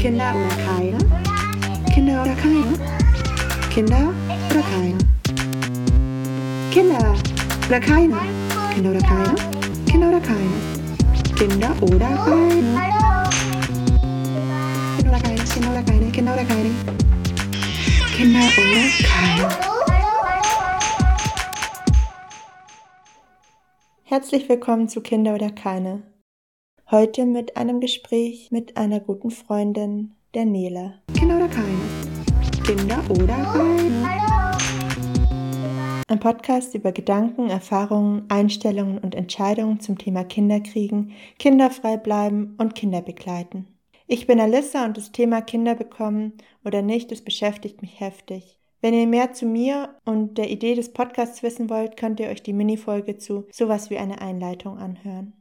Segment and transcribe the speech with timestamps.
[0.00, 0.98] Kinder oder keine?
[1.92, 2.78] Kinder oder keine?
[3.70, 4.08] Kinder
[4.50, 4.96] oder keine?
[6.72, 6.96] Kinder
[7.68, 8.16] oder keine?
[8.72, 9.34] Kinder oder keine?
[9.84, 10.54] Kinder oder keine?
[11.36, 11.90] Kinder oder keine?
[14.96, 15.44] Kinder oder keine?
[15.44, 16.10] Kinder oder keine?
[16.10, 16.70] Kinder oder keine?
[18.16, 18.54] Kinder oder
[19.04, 19.48] keine?
[24.04, 26.02] Herzlich willkommen zu Kinder oder keine.
[26.92, 30.94] Heute mit einem Gespräch mit einer guten Freundin, der Nele.
[31.16, 31.78] Kinder oder keine?
[32.66, 34.08] Kinder oder keine?
[36.08, 43.02] Ein Podcast über Gedanken, Erfahrungen, Einstellungen und Entscheidungen zum Thema Kinderkriegen, kinderfrei bleiben und Kinder
[43.02, 43.68] begleiten.
[44.08, 46.32] Ich bin Alissa und das Thema Kinder bekommen
[46.64, 48.58] oder nicht, das beschäftigt mich heftig.
[48.80, 52.42] Wenn ihr mehr zu mir und der Idee des Podcasts wissen wollt, könnt ihr euch
[52.42, 55.34] die Minifolge zu sowas wie eine Einleitung anhören.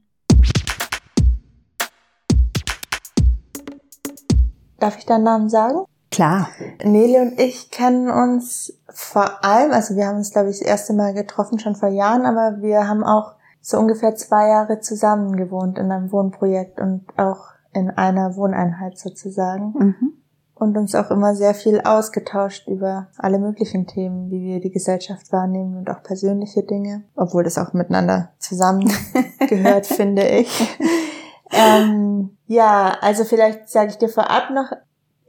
[4.79, 5.85] Darf ich deinen Namen sagen?
[6.11, 6.49] Klar.
[6.83, 10.93] Nele und ich kennen uns vor allem, also wir haben uns, glaube ich, das erste
[10.93, 15.77] Mal getroffen schon vor Jahren, aber wir haben auch so ungefähr zwei Jahre zusammen gewohnt
[15.77, 19.73] in einem Wohnprojekt und auch in einer Wohneinheit sozusagen.
[19.77, 20.13] Mhm.
[20.55, 25.31] Und uns auch immer sehr viel ausgetauscht über alle möglichen Themen, wie wir die Gesellschaft
[25.31, 30.77] wahrnehmen und auch persönliche Dinge, obwohl das auch miteinander zusammengehört, finde ich.
[31.51, 34.71] Ähm, ja, also vielleicht sage ich dir vorab noch,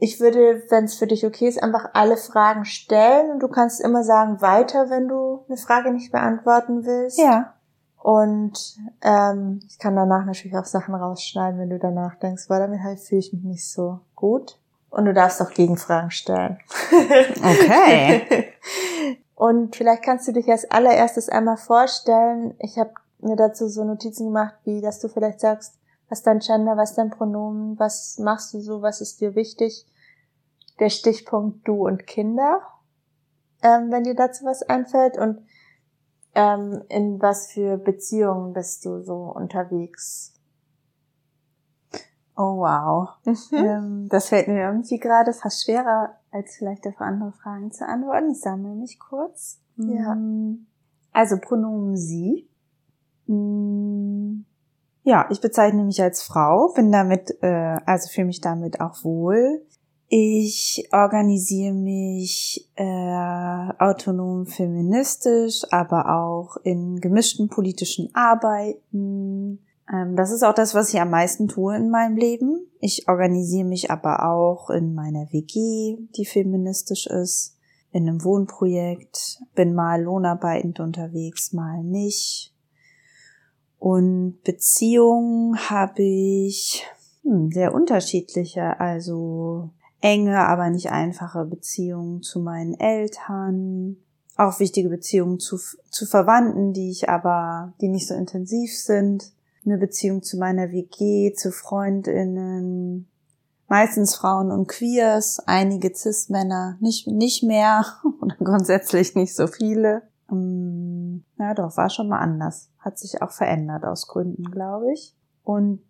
[0.03, 3.79] ich würde, wenn es für dich okay ist, einfach alle Fragen stellen und du kannst
[3.79, 7.19] immer sagen weiter, wenn du eine Frage nicht beantworten willst.
[7.19, 7.53] Ja.
[8.01, 12.81] Und ähm, ich kann danach natürlich auch Sachen rausschneiden, wenn du danach denkst, weil damit
[12.81, 14.57] halt fühle ich mich nicht so gut.
[14.89, 16.57] Und du darfst auch Gegenfragen stellen.
[16.91, 18.53] Okay.
[19.35, 22.55] und vielleicht kannst du dich als allererstes einmal vorstellen.
[22.57, 25.75] Ich habe mir dazu so Notizen gemacht, wie dass du vielleicht sagst,
[26.11, 29.87] was dein Gender, was dein Pronomen, was machst du so, was ist dir wichtig.
[30.79, 32.61] Der Stichpunkt du und Kinder,
[33.63, 35.41] ähm, wenn dir dazu was einfällt und
[36.35, 40.33] ähm, in was für Beziehungen bist du so unterwegs?
[42.35, 43.09] Oh wow.
[43.23, 43.57] Mhm.
[43.57, 48.31] Ähm, das fällt mir irgendwie gerade fast schwerer, als vielleicht auf andere Fragen zu antworten.
[48.31, 49.61] Ich sammle mich kurz.
[49.77, 50.15] Ja.
[50.15, 50.65] Mm,
[51.13, 52.49] also Pronomen sie.
[53.27, 54.41] Mm,
[55.03, 59.65] ja, ich bezeichne mich als Frau, bin damit, äh, also fühle mich damit auch wohl.
[60.07, 62.83] Ich organisiere mich äh,
[63.79, 69.59] autonom feministisch, aber auch in gemischten politischen Arbeiten.
[69.91, 72.67] Ähm, das ist auch das, was ich am meisten tue in meinem Leben.
[72.79, 77.55] Ich organisiere mich aber auch in meiner WG, die feministisch ist,
[77.91, 82.50] in einem Wohnprojekt, bin mal lohnarbeitend unterwegs, mal nicht
[83.81, 86.85] und Beziehungen habe ich
[87.23, 89.71] hm, sehr unterschiedliche, also
[90.01, 93.97] enge, aber nicht einfache Beziehungen zu meinen Eltern,
[94.37, 95.57] auch wichtige Beziehungen zu,
[95.89, 99.31] zu Verwandten, die ich aber, die nicht so intensiv sind,
[99.65, 103.07] eine Beziehung zu meiner WG, zu Freundinnen,
[103.67, 107.83] meistens Frauen und Queers, einige Cis-Männer, nicht, nicht mehr
[108.21, 110.03] oder grundsätzlich nicht so viele.
[111.11, 112.69] Ähm, ja, doch, war schon mal anders.
[112.79, 115.15] Hat sich auch verändert aus Gründen, glaube ich.
[115.43, 115.81] Und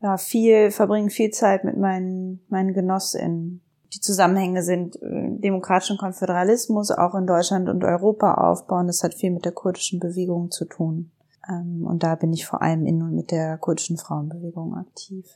[0.00, 3.62] ja, viel, verbringen viel Zeit mit meinen, meinen Genossinnen.
[3.94, 8.86] Die Zusammenhänge sind äh, demokratischen Konföderalismus auch in Deutschland und Europa aufbauen.
[8.86, 11.12] Das hat viel mit der kurdischen Bewegung zu tun.
[11.48, 15.26] Ähm, und da bin ich vor allem in und mit der kurdischen Frauenbewegung aktiv.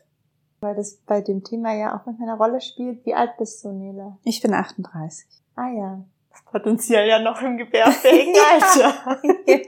[0.61, 3.05] Weil das bei dem Thema ja auch manchmal eine Rolle spielt.
[3.05, 4.17] Wie alt bist du, Nele?
[4.25, 5.27] Ich bin 38.
[5.55, 6.05] Ah ja
[6.45, 9.21] potenziell ja noch im gebärfähigen Alter.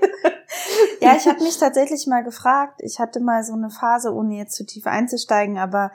[1.00, 2.80] ja, ich habe mich tatsächlich mal gefragt.
[2.82, 5.90] Ich hatte mal so eine Phase, ohne jetzt zu tief einzusteigen, aber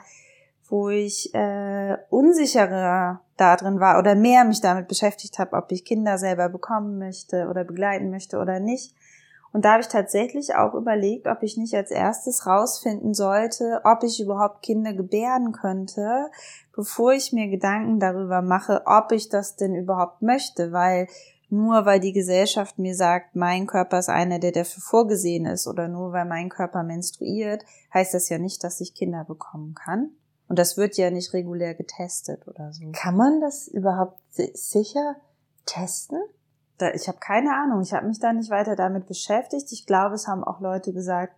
[0.68, 5.84] wo ich äh, unsicherer da drin war oder mehr mich damit beschäftigt habe, ob ich
[5.84, 8.94] Kinder selber bekommen möchte oder begleiten möchte oder nicht.
[9.54, 14.02] Und da habe ich tatsächlich auch überlegt, ob ich nicht als erstes rausfinden sollte, ob
[14.02, 16.28] ich überhaupt Kinder gebären könnte,
[16.74, 21.06] bevor ich mir Gedanken darüber mache, ob ich das denn überhaupt möchte, weil
[21.50, 25.86] nur weil die Gesellschaft mir sagt, mein Körper ist einer, der dafür vorgesehen ist, oder
[25.86, 27.64] nur weil mein Körper menstruiert,
[27.94, 30.10] heißt das ja nicht, dass ich Kinder bekommen kann.
[30.48, 32.90] Und das wird ja nicht regulär getestet oder so.
[32.92, 35.14] Kann man das überhaupt sicher
[35.64, 36.18] testen?
[36.94, 37.82] Ich habe keine Ahnung.
[37.82, 39.72] Ich habe mich da nicht weiter damit beschäftigt.
[39.72, 41.34] Ich glaube, es haben auch Leute gesagt,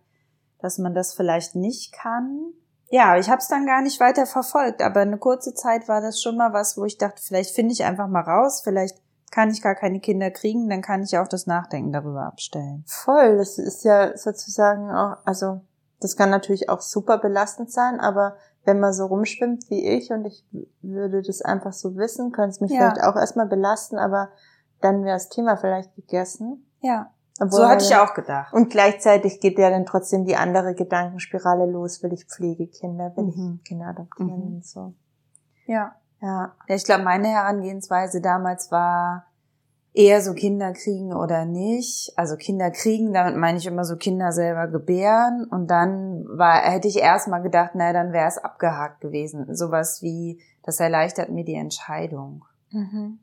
[0.59, 2.53] dass man das vielleicht nicht kann.
[2.89, 6.21] Ja, ich habe es dann gar nicht weiter verfolgt, aber eine kurze Zeit war das
[6.21, 8.97] schon mal was, wo ich dachte, vielleicht finde ich einfach mal raus, vielleicht
[9.29, 12.85] kann ich gar keine Kinder kriegen, dann kann ich auch das Nachdenken darüber abstellen.
[12.87, 15.61] Voll, das ist ja sozusagen auch, also
[15.99, 20.25] das kann natürlich auch super belastend sein, aber wenn man so rumschwimmt wie ich und
[20.25, 20.45] ich
[20.81, 22.77] würde das einfach so wissen, könnte es mich Ja.
[22.91, 24.29] vielleicht auch erstmal belasten, aber
[24.81, 26.65] dann wäre das Thema vielleicht gegessen.
[26.81, 27.11] Ja.
[27.39, 28.51] Obwohl So hatte ich ja- auch gedacht.
[28.53, 33.59] Und gleichzeitig geht ja dann trotzdem die andere Gedankenspirale los, will ich Pflegekinder, will Mhm.
[33.61, 34.55] ich Kinder adoptieren Mhm.
[34.55, 34.93] und so.
[35.65, 35.95] Ja.
[36.19, 36.55] Ja.
[36.67, 39.27] Ja, ich glaube, meine Herangehensweise damals war
[39.93, 42.11] eher so Kinder kriegen oder nicht.
[42.17, 45.45] Also Kinder kriegen, damit meine ich immer so Kinder selber gebären.
[45.49, 49.55] Und dann war, hätte ich erst mal gedacht, naja, dann wäre es abgehakt gewesen.
[49.55, 52.45] Sowas wie, das erleichtert mir die Entscheidung.
[52.71, 53.19] Mhm.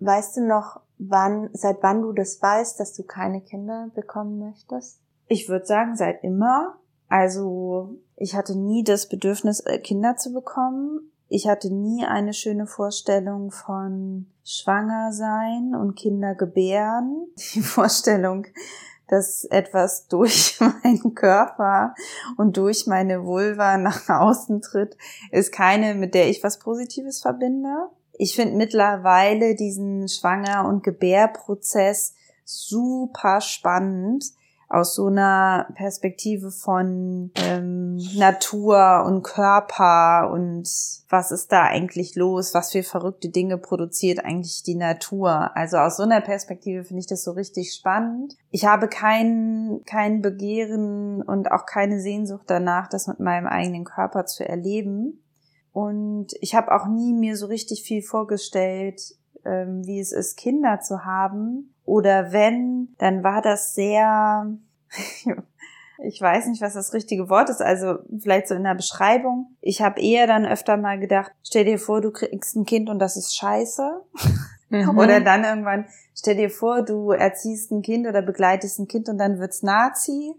[0.00, 5.00] Weißt du noch, wann, seit wann du das weißt, dass du keine Kinder bekommen möchtest?
[5.26, 6.78] Ich würde sagen, seit immer.
[7.08, 11.12] Also ich hatte nie das Bedürfnis, äh, Kinder zu bekommen.
[11.28, 17.26] Ich hatte nie eine schöne Vorstellung von schwanger sein und Kinder gebären.
[17.54, 18.46] Die Vorstellung,
[19.08, 21.94] dass etwas durch meinen Körper
[22.36, 24.96] und durch meine Vulva nach außen tritt,
[25.30, 27.90] ist keine, mit der ich was Positives verbinde.
[28.22, 32.12] Ich finde mittlerweile diesen Schwanger- und Gebärprozess
[32.44, 34.26] super spannend
[34.68, 40.68] aus so einer Perspektive von ähm, Natur und Körper und
[41.08, 45.56] was ist da eigentlich los, was für verrückte Dinge produziert eigentlich die Natur.
[45.56, 48.36] Also aus so einer Perspektive finde ich das so richtig spannend.
[48.50, 54.26] Ich habe kein, kein Begehren und auch keine Sehnsucht danach, das mit meinem eigenen Körper
[54.26, 55.22] zu erleben.
[55.72, 59.00] Und ich habe auch nie mir so richtig viel vorgestellt,
[59.44, 61.74] ähm, wie es ist, Kinder zu haben.
[61.84, 64.50] Oder wenn, dann war das sehr,
[66.02, 69.56] ich weiß nicht, was das richtige Wort ist, also vielleicht so in der Beschreibung.
[69.60, 72.98] Ich habe eher dann öfter mal gedacht, stell dir vor, du kriegst ein Kind und
[72.98, 74.02] das ist scheiße.
[74.70, 74.98] Mhm.
[74.98, 79.18] Oder dann irgendwann, stell dir vor, du erziehst ein Kind oder begleitest ein Kind und
[79.18, 80.32] dann wird's Nazi.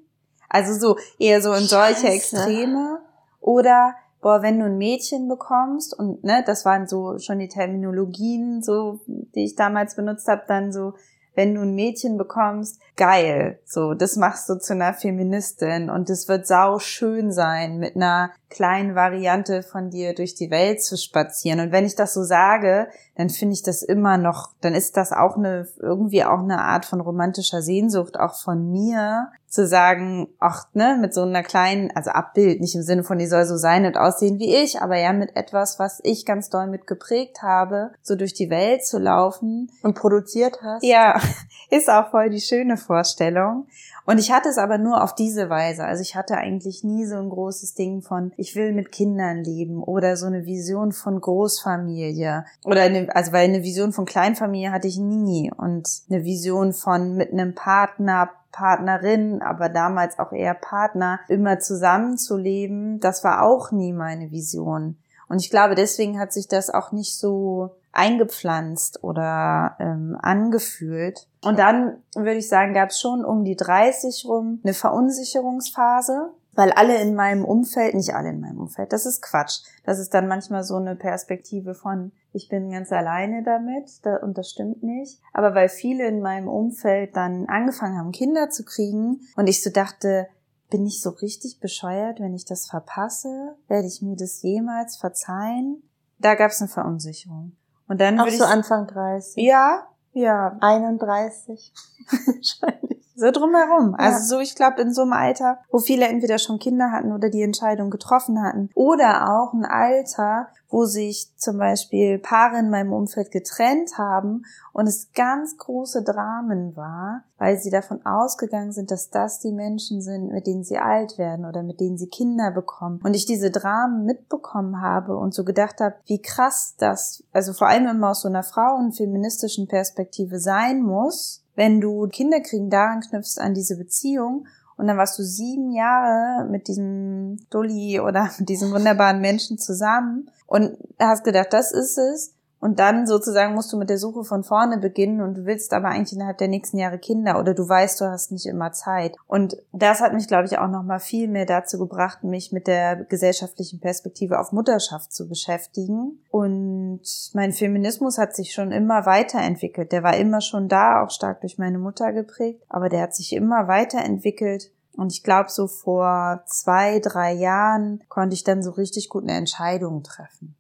[0.48, 2.08] Also so, eher so in solche.
[2.08, 3.02] Extreme.
[3.42, 8.62] Oder, boah, wenn du ein Mädchen bekommst und, ne, das waren so schon die Terminologien,
[8.62, 10.94] so, die ich damals benutzt habe, dann so,
[11.34, 13.60] wenn du ein Mädchen bekommst, geil.
[13.66, 18.32] So, das machst du zu einer Feministin und es wird sau schön sein, mit einer
[18.52, 21.60] kleinen Variante von dir durch die Welt zu spazieren.
[21.60, 25.12] Und wenn ich das so sage, dann finde ich das immer noch, dann ist das
[25.12, 30.64] auch eine, irgendwie auch eine Art von romantischer Sehnsucht, auch von mir, zu sagen, ach,
[30.74, 33.86] ne, mit so einer kleinen, also Abbild, nicht im Sinne von, die soll so sein
[33.86, 37.92] und aussehen wie ich, aber ja mit etwas, was ich ganz doll mit geprägt habe,
[38.02, 40.86] so durch die Welt zu laufen, Und produziert hast?
[40.86, 41.20] ja,
[41.70, 43.68] ist auch voll die schöne Vorstellung.
[44.06, 45.84] Und ich hatte es aber nur auf diese Weise.
[45.84, 49.84] Also ich hatte eigentlich nie so ein großes Ding von, ich will mit Kindern leben
[49.84, 52.46] oder so eine Vision von Großfamilie.
[52.66, 55.52] Oder eine, also weil eine Vision von Kleinfamilie hatte ich nie.
[55.56, 63.00] Und eine Vision von mit einem Partner, Partnerin, aber damals auch eher Partner, immer zusammenzuleben,
[63.00, 64.98] das war auch nie meine Vision.
[65.30, 71.28] Und ich glaube, deswegen hat sich das auch nicht so eingepflanzt oder ähm, angefühlt.
[71.44, 76.72] Und dann würde ich sagen, gab es schon um die 30 rum eine Verunsicherungsphase, weil
[76.72, 79.62] alle in meinem Umfeld, nicht alle in meinem Umfeld, das ist Quatsch.
[79.86, 84.38] Das ist dann manchmal so eine Perspektive von, ich bin ganz alleine damit da, und
[84.38, 85.22] das stimmt nicht.
[85.34, 89.70] Aber weil viele in meinem Umfeld dann angefangen haben, Kinder zu kriegen und ich so
[89.70, 90.28] dachte,
[90.70, 93.56] bin ich so richtig bescheuert, wenn ich das verpasse?
[93.68, 95.84] Werde ich mir das jemals verzeihen?
[96.18, 97.58] Da gab es eine Verunsicherung.
[97.92, 99.44] Und dann Auch würde so ich Anfang 30.
[99.44, 101.74] ja, ja, 31.
[102.08, 103.06] Wahrscheinlich.
[103.22, 103.96] So drumherum.
[103.98, 104.06] Ja.
[104.06, 107.30] Also so, ich glaube, in so einem Alter, wo viele entweder schon Kinder hatten oder
[107.30, 108.70] die Entscheidung getroffen hatten.
[108.76, 114.88] Oder auch ein Alter, wo sich zum Beispiel Paare in meinem Umfeld getrennt haben und
[114.88, 120.32] es ganz große Dramen war, weil sie davon ausgegangen sind, dass das die Menschen sind,
[120.32, 123.02] mit denen sie alt werden oder mit denen sie Kinder bekommen.
[123.04, 127.68] Und ich diese Dramen mitbekommen habe und so gedacht habe, wie krass das, also vor
[127.68, 133.38] allem immer aus so einer frauenfeministischen Perspektive sein muss, wenn du Kinder kriegen daran knüpfst
[133.38, 138.72] an diese Beziehung und dann warst du sieben Jahre mit diesem Dulli oder mit diesem
[138.72, 142.34] wunderbaren Menschen zusammen und hast gedacht, das ist es.
[142.62, 145.88] Und dann sozusagen musst du mit der Suche von vorne beginnen und du willst aber
[145.88, 149.16] eigentlich innerhalb der nächsten Jahre Kinder oder du weißt, du hast nicht immer Zeit.
[149.26, 152.68] Und das hat mich, glaube ich, auch noch mal viel mehr dazu gebracht, mich mit
[152.68, 156.20] der gesellschaftlichen Perspektive auf Mutterschaft zu beschäftigen.
[156.30, 157.02] Und
[157.34, 159.92] mein Feminismus hat sich schon immer weiterentwickelt.
[159.92, 163.34] Der war immer schon da, auch stark durch meine Mutter geprägt, aber der hat sich
[163.34, 164.72] immer weiterentwickelt.
[164.96, 169.34] Und ich glaube, so vor zwei, drei Jahren konnte ich dann so richtig gut eine
[169.34, 170.56] Entscheidung treffen.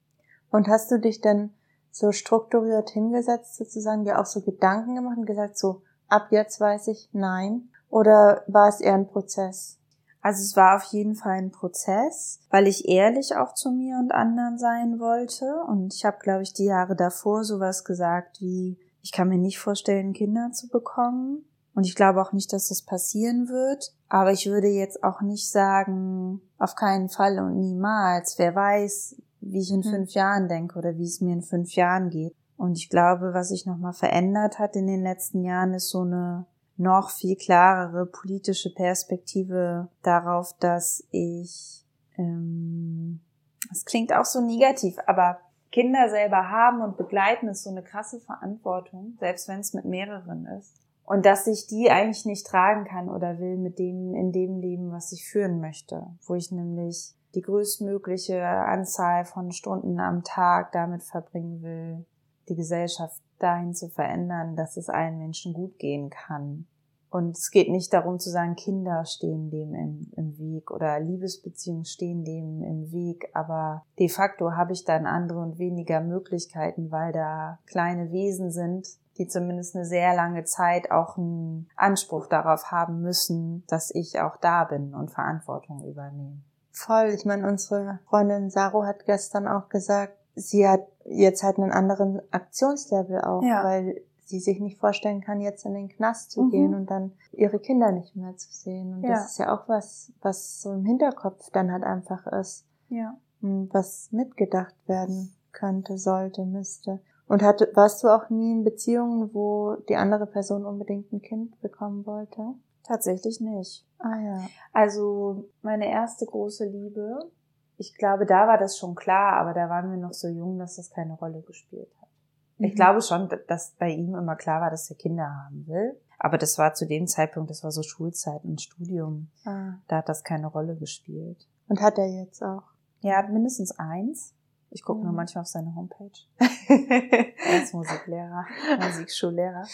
[0.50, 1.52] Und hast du dich denn
[1.92, 6.88] so strukturiert hingesetzt, sozusagen, dir auch so Gedanken gemacht und gesagt, so, ab jetzt weiß
[6.88, 7.70] ich, nein?
[7.90, 9.78] Oder war es eher ein Prozess?
[10.22, 14.12] Also es war auf jeden Fall ein Prozess, weil ich ehrlich auch zu mir und
[14.12, 15.64] anderen sein wollte.
[15.68, 19.58] Und ich habe, glaube ich, die Jahre davor sowas gesagt wie, ich kann mir nicht
[19.58, 21.46] vorstellen, Kinder zu bekommen.
[21.74, 23.94] Und ich glaube auch nicht, dass das passieren wird.
[24.10, 28.38] Aber ich würde jetzt auch nicht sagen, auf keinen Fall und niemals.
[28.38, 29.92] Wer weiß, wie ich in hm.
[29.92, 32.36] fünf Jahren denke oder wie es mir in fünf Jahren geht.
[32.58, 36.46] Und ich glaube, was sich nochmal verändert hat in den letzten Jahren, ist so eine
[36.78, 41.86] noch viel klarere politische Perspektive darauf, dass ich,
[42.18, 43.22] ähm,
[43.70, 45.40] das klingt auch so negativ, aber
[45.72, 50.46] Kinder selber haben und begleiten ist so eine krasse Verantwortung, selbst wenn es mit mehreren
[50.60, 50.82] ist.
[51.06, 54.92] Und dass ich die eigentlich nicht tragen kann oder will mit dem, in dem Leben,
[54.92, 61.04] was ich führen möchte, wo ich nämlich die größtmögliche Anzahl von Stunden am Tag damit
[61.04, 62.06] verbringen will,
[62.50, 66.68] die Gesellschaft dahin zu verändern, dass es allen Menschen gut gehen kann.
[67.10, 71.84] Und es geht nicht darum zu sagen, Kinder stehen dem im, im Weg oder Liebesbeziehungen
[71.84, 77.12] stehen dem im Weg, aber de facto habe ich dann andere und weniger Möglichkeiten, weil
[77.12, 83.02] da kleine Wesen sind, die zumindest eine sehr lange Zeit auch einen Anspruch darauf haben
[83.02, 86.42] müssen, dass ich auch da bin und Verantwortung übernehme.
[86.72, 87.12] Voll.
[87.16, 92.22] Ich meine, unsere Freundin Saro hat gestern auch gesagt, sie hat jetzt halt einen anderen
[92.32, 93.64] Aktionslevel auch, ja.
[93.64, 96.50] weil sie sich nicht vorstellen kann, jetzt in den Knast zu mhm.
[96.50, 98.94] gehen und dann ihre Kinder nicht mehr zu sehen.
[98.94, 99.12] Und ja.
[99.12, 102.66] das ist ja auch was, was so im Hinterkopf dann halt einfach ist.
[102.90, 103.18] Ja.
[103.42, 107.00] Was mitgedacht werden könnte, sollte, müsste.
[107.28, 111.60] Und hatte, warst du auch nie in Beziehungen, wo die andere Person unbedingt ein Kind
[111.62, 112.54] bekommen wollte?
[112.92, 113.86] Tatsächlich nicht.
[114.00, 114.50] Ah ja.
[114.74, 117.32] Also meine erste große Liebe,
[117.78, 120.76] ich glaube, da war das schon klar, aber da waren wir noch so jung, dass
[120.76, 122.10] das keine Rolle gespielt hat.
[122.58, 122.76] Ich mhm.
[122.76, 125.98] glaube schon, dass bei ihm immer klar war, dass er Kinder haben will.
[126.20, 129.32] Aber das war zu dem Zeitpunkt, das war so Schulzeit und Studium.
[129.46, 129.76] Ah.
[129.88, 131.48] Da hat das keine Rolle gespielt.
[131.70, 132.64] Und hat er jetzt auch?
[133.00, 134.36] Ja, hat mindestens eins.
[134.70, 135.06] Ich gucke mhm.
[135.06, 136.12] nur manchmal auf seine Homepage.
[136.68, 138.46] er ist Musiklehrer,
[138.82, 139.66] Musikschullehrer.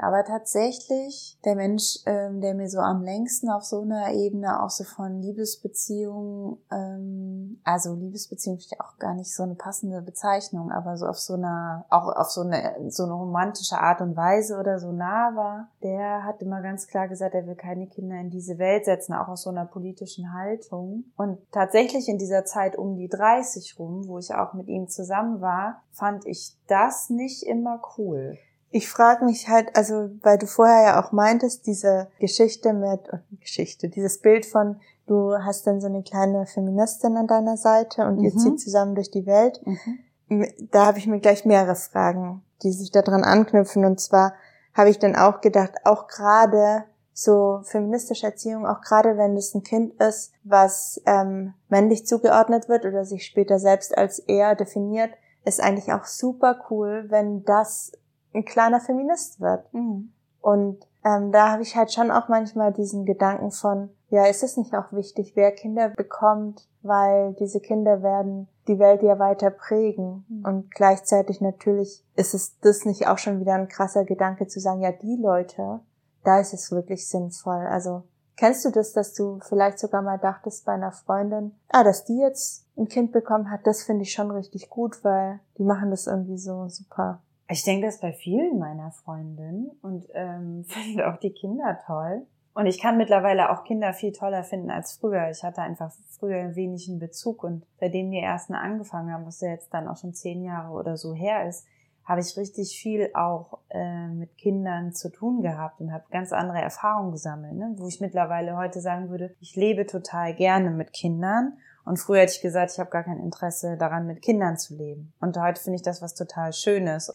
[0.00, 4.70] Aber tatsächlich, der Mensch, ähm, der mir so am längsten auf so einer Ebene auch
[4.70, 10.70] so von Liebesbeziehungen, ähm, also Liebesbeziehung ist ja auch gar nicht so eine passende Bezeichnung,
[10.70, 14.58] aber so auf so einer, auch auf so eine, so eine romantische Art und Weise
[14.58, 18.30] oder so nah war, der hat immer ganz klar gesagt, er will keine Kinder in
[18.30, 21.04] diese Welt setzen, auch aus so einer politischen Haltung.
[21.16, 25.40] Und tatsächlich in dieser Zeit um die 30 rum, wo ich auch mit ihm zusammen
[25.40, 28.38] war, fand ich das nicht immer cool.
[28.70, 33.18] Ich frage mich halt, also weil du vorher ja auch meintest, diese Geschichte mit oh,
[33.40, 38.18] Geschichte, dieses Bild von du hast dann so eine kleine Feministin an deiner Seite und
[38.18, 38.24] mhm.
[38.24, 39.60] ihr zieht zusammen durch die Welt.
[39.64, 40.46] Mhm.
[40.70, 43.84] Da habe ich mir gleich mehrere Fragen, die sich daran anknüpfen.
[43.84, 44.34] Und zwar
[44.74, 49.64] habe ich dann auch gedacht, auch gerade so feministische Erziehung, auch gerade wenn es ein
[49.64, 55.10] Kind ist, was ähm, männlich zugeordnet wird oder sich später selbst als er definiert,
[55.44, 57.90] ist eigentlich auch super cool, wenn das
[58.34, 59.72] ein kleiner Feminist wird.
[59.72, 60.12] Mhm.
[60.40, 64.56] Und ähm, da habe ich halt schon auch manchmal diesen Gedanken von, ja, ist es
[64.56, 70.24] nicht auch wichtig, wer Kinder bekommt, weil diese Kinder werden die Welt ja weiter prägen.
[70.28, 70.44] Mhm.
[70.44, 74.80] Und gleichzeitig natürlich ist es das nicht auch schon wieder ein krasser Gedanke zu sagen,
[74.80, 75.80] ja, die Leute,
[76.24, 77.66] da ist es wirklich sinnvoll.
[77.66, 78.02] Also
[78.36, 82.18] kennst du das, dass du vielleicht sogar mal dachtest bei einer Freundin, ah, dass die
[82.18, 86.06] jetzt ein Kind bekommen hat, das finde ich schon richtig gut, weil die machen das
[86.06, 87.20] irgendwie so super
[87.50, 92.26] ich denke das bei vielen meiner Freundinnen und ähm, finde auch die Kinder toll.
[92.54, 95.30] Und ich kann mittlerweile auch Kinder viel toller finden als früher.
[95.30, 99.50] Ich hatte einfach früher wenig einen Bezug und seitdem die ersten angefangen haben, was ja
[99.50, 101.66] jetzt dann auch schon zehn Jahre oder so her ist,
[102.04, 106.60] habe ich richtig viel auch äh, mit Kindern zu tun gehabt und habe ganz andere
[106.60, 107.74] Erfahrungen gesammelt, ne?
[107.76, 112.32] wo ich mittlerweile heute sagen würde, ich lebe total gerne mit Kindern und früher hätte
[112.32, 115.12] ich gesagt, ich habe gar kein Interesse daran, mit Kindern zu leben.
[115.20, 117.12] Und heute finde ich das was total Schönes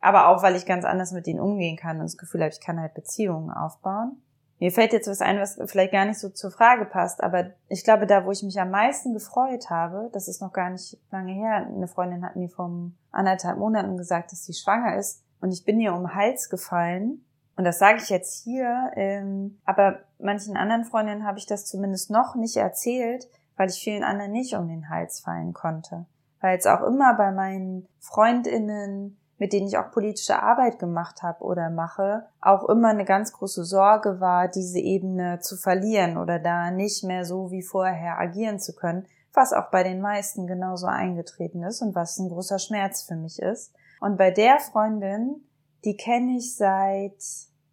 [0.00, 2.60] aber auch, weil ich ganz anders mit denen umgehen kann und das Gefühl habe, ich
[2.60, 4.22] kann halt Beziehungen aufbauen.
[4.60, 7.84] Mir fällt jetzt was ein, was vielleicht gar nicht so zur Frage passt, aber ich
[7.84, 11.32] glaube, da, wo ich mich am meisten gefreut habe, das ist noch gar nicht lange
[11.32, 12.70] her, eine Freundin hat mir vor
[13.12, 17.24] anderthalb Monaten gesagt, dass sie schwanger ist und ich bin ihr um den Hals gefallen
[17.58, 22.08] und das sage ich jetzt hier, ähm, aber manchen anderen Freundinnen habe ich das zumindest
[22.08, 26.06] noch nicht erzählt, weil ich vielen anderen nicht um den Hals fallen konnte.
[26.40, 31.44] Weil es auch immer bei meinen Freundinnen, mit denen ich auch politische Arbeit gemacht habe
[31.44, 36.70] oder mache, auch immer eine ganz große Sorge war, diese Ebene zu verlieren oder da
[36.70, 41.62] nicht mehr so wie vorher agieren zu können, was auch bei den meisten genauso eingetreten
[41.62, 43.72] ist und was ein großer Schmerz für mich ist.
[44.00, 45.46] Und bei der Freundin,
[45.84, 47.22] die kenne ich seit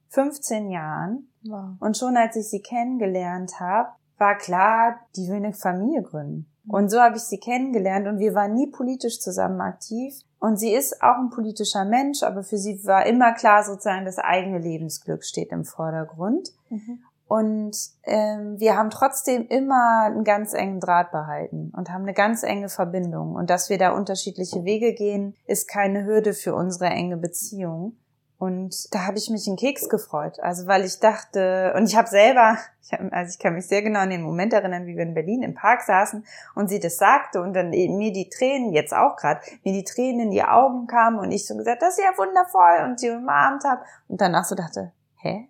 [0.10, 1.72] 15 Jahren wow.
[1.80, 6.50] und schon als ich sie kennengelernt habe, war klar, die will eine Familie gründen.
[6.68, 10.16] Und so habe ich sie kennengelernt und wir waren nie politisch zusammen aktiv.
[10.40, 14.20] Und sie ist auch ein politischer Mensch, aber für sie war immer klar, sozusagen das
[14.20, 16.50] eigene Lebensglück steht im Vordergrund.
[16.70, 17.00] Mhm.
[17.28, 22.44] Und ähm, wir haben trotzdem immer einen ganz engen Draht behalten und haben eine ganz
[22.44, 23.34] enge Verbindung.
[23.34, 27.94] Und dass wir da unterschiedliche Wege gehen, ist keine Hürde für unsere enge Beziehung.
[28.38, 30.40] Und da habe ich mich in Keks gefreut.
[30.42, 33.82] Also weil ich dachte, und ich habe selber, ich hab, also ich kann mich sehr
[33.82, 36.98] genau an den Moment erinnern, wie wir in Berlin im Park saßen und sie das
[36.98, 40.86] sagte und dann mir die Tränen, jetzt auch gerade, mir die Tränen in die Augen
[40.88, 43.82] kamen und ich so gesagt, das ist ja wundervoll und sie umarmt habe.
[44.10, 45.50] Und danach so dachte, hä?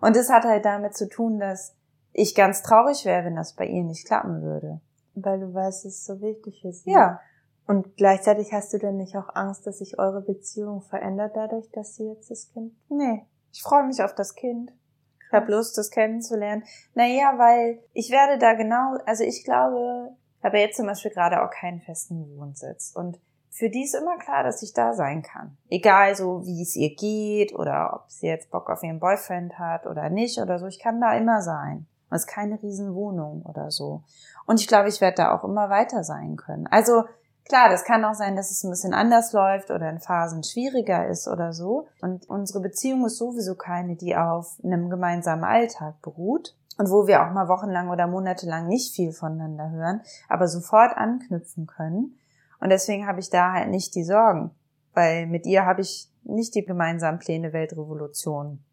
[0.00, 1.74] Und das hat halt damit zu tun, dass
[2.12, 4.80] ich ganz traurig wäre, wenn das bei ihr nicht klappen würde.
[5.14, 6.90] Weil du weißt, es ist so wichtig für sie.
[6.90, 7.20] Ja.
[7.66, 11.96] Und gleichzeitig hast du denn nicht auch Angst, dass sich eure Beziehung verändert dadurch, dass
[11.96, 12.72] sie jetzt das Kind?
[12.88, 14.72] Nee, ich freue mich auf das Kind.
[15.26, 16.62] Ich habe Lust, das kennenzulernen.
[16.94, 21.42] Naja, weil ich werde da genau, also ich glaube, ich habe jetzt zum Beispiel gerade
[21.42, 22.92] auch keinen festen Wohnsitz.
[22.94, 23.18] Und
[23.50, 25.56] für die ist immer klar, dass ich da sein kann.
[25.68, 29.86] Egal so, wie es ihr geht oder ob sie jetzt Bock auf ihren Boyfriend hat
[29.86, 30.66] oder nicht oder so.
[30.66, 31.86] Ich kann da immer sein.
[32.08, 34.04] Und es ist keine Riesenwohnung oder so.
[34.46, 36.68] Und ich glaube, ich werde da auch immer weiter sein können.
[36.68, 37.04] Also
[37.48, 41.06] Klar, das kann auch sein, dass es ein bisschen anders läuft oder in Phasen schwieriger
[41.06, 41.86] ist oder so.
[42.00, 47.24] Und unsere Beziehung ist sowieso keine, die auf einem gemeinsamen Alltag beruht und wo wir
[47.24, 52.18] auch mal wochenlang oder monatelang nicht viel voneinander hören, aber sofort anknüpfen können.
[52.60, 54.50] Und deswegen habe ich da halt nicht die Sorgen,
[54.92, 58.64] weil mit ihr habe ich nicht die gemeinsamen Pläne Weltrevolution,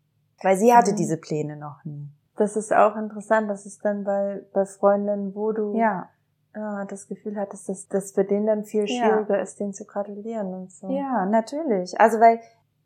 [0.42, 0.96] weil sie hatte mhm.
[0.96, 2.10] diese Pläne noch nie.
[2.38, 6.10] Das ist auch interessant, das ist dann bei, bei Freundinnen, wo du ja
[6.56, 9.42] ja, das Gefühl hattest, dass das für den dann viel schwieriger ja.
[9.42, 10.90] ist, den zu gratulieren und so.
[10.90, 12.00] Ja, natürlich.
[12.00, 12.40] Also weil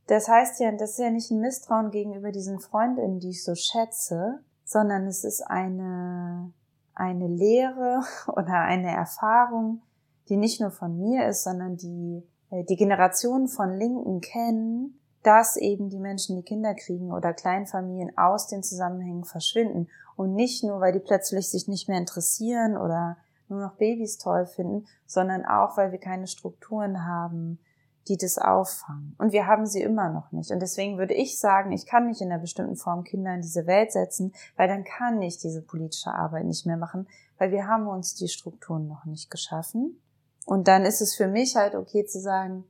[0.07, 3.55] das heißt ja, das ist ja nicht ein Misstrauen gegenüber diesen Freundinnen, die ich so
[3.55, 6.53] schätze, sondern es ist eine
[6.93, 9.81] eine Lehre oder eine Erfahrung,
[10.29, 15.57] die nicht nur von mir ist, sondern die äh, die Generationen von Linken kennen, dass
[15.57, 20.79] eben die Menschen, die Kinder kriegen oder Kleinfamilien aus den Zusammenhängen verschwinden und nicht nur,
[20.79, 23.18] weil die plötzlich sich nicht mehr interessieren oder
[23.50, 27.60] nur noch Babys toll finden, sondern auch, weil wir keine Strukturen haben,
[28.07, 29.16] die das auffangen.
[29.18, 30.51] Und wir haben sie immer noch nicht.
[30.51, 33.68] Und deswegen würde ich sagen, ich kann nicht in einer bestimmten Form Kinder in diese
[33.68, 37.07] Welt setzen, weil dann kann ich diese politische Arbeit nicht mehr machen,
[37.38, 40.01] weil wir haben uns die Strukturen noch nicht geschaffen.
[40.46, 42.64] Und dann ist es für mich halt okay zu sagen,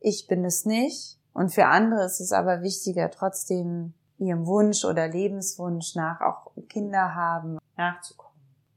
[0.00, 1.18] ich bin es nicht.
[1.32, 7.14] Und für andere ist es aber wichtiger, trotzdem ihrem Wunsch oder Lebenswunsch nach auch Kinder
[7.14, 8.31] haben, nachzukommen.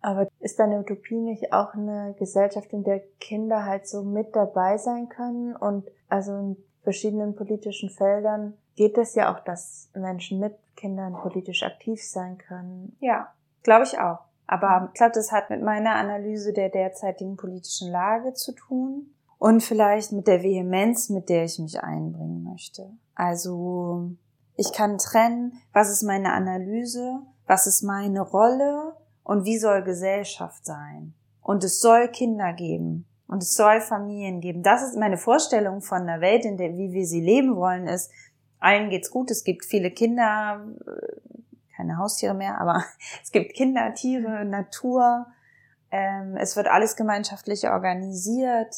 [0.06, 4.78] Aber ist deine Utopie nicht auch eine Gesellschaft, in der Kinder halt so mit dabei
[4.78, 5.56] sein können?
[5.56, 11.64] Und also in verschiedenen politischen Feldern geht es ja auch, dass Menschen mit Kindern politisch
[11.64, 12.96] aktiv sein können.
[13.00, 14.20] Ja, glaube ich auch.
[14.46, 19.08] Aber ich glaube, das hat mit meiner Analyse der derzeitigen politischen Lage zu tun
[19.40, 22.92] und vielleicht mit der Vehemenz, mit der ich mich einbringen möchte.
[23.16, 24.12] Also
[24.56, 28.94] ich kann trennen, was ist meine Analyse, was ist meine Rolle
[29.26, 31.14] und wie soll Gesellschaft sein.
[31.42, 34.64] Und es soll Kinder geben und es soll Familien geben.
[34.64, 38.12] Das ist meine Vorstellung von der Welt, in der wie wir sie leben wollen, ist,
[38.60, 41.36] allen geht's gut, es gibt viele Kinder, äh,
[41.76, 42.86] keine Haustiere mehr, aber
[43.24, 45.28] es gibt Kinder, Tiere, Natur,
[45.92, 48.74] ähm, es wird alles gemeinschaftlich organisiert.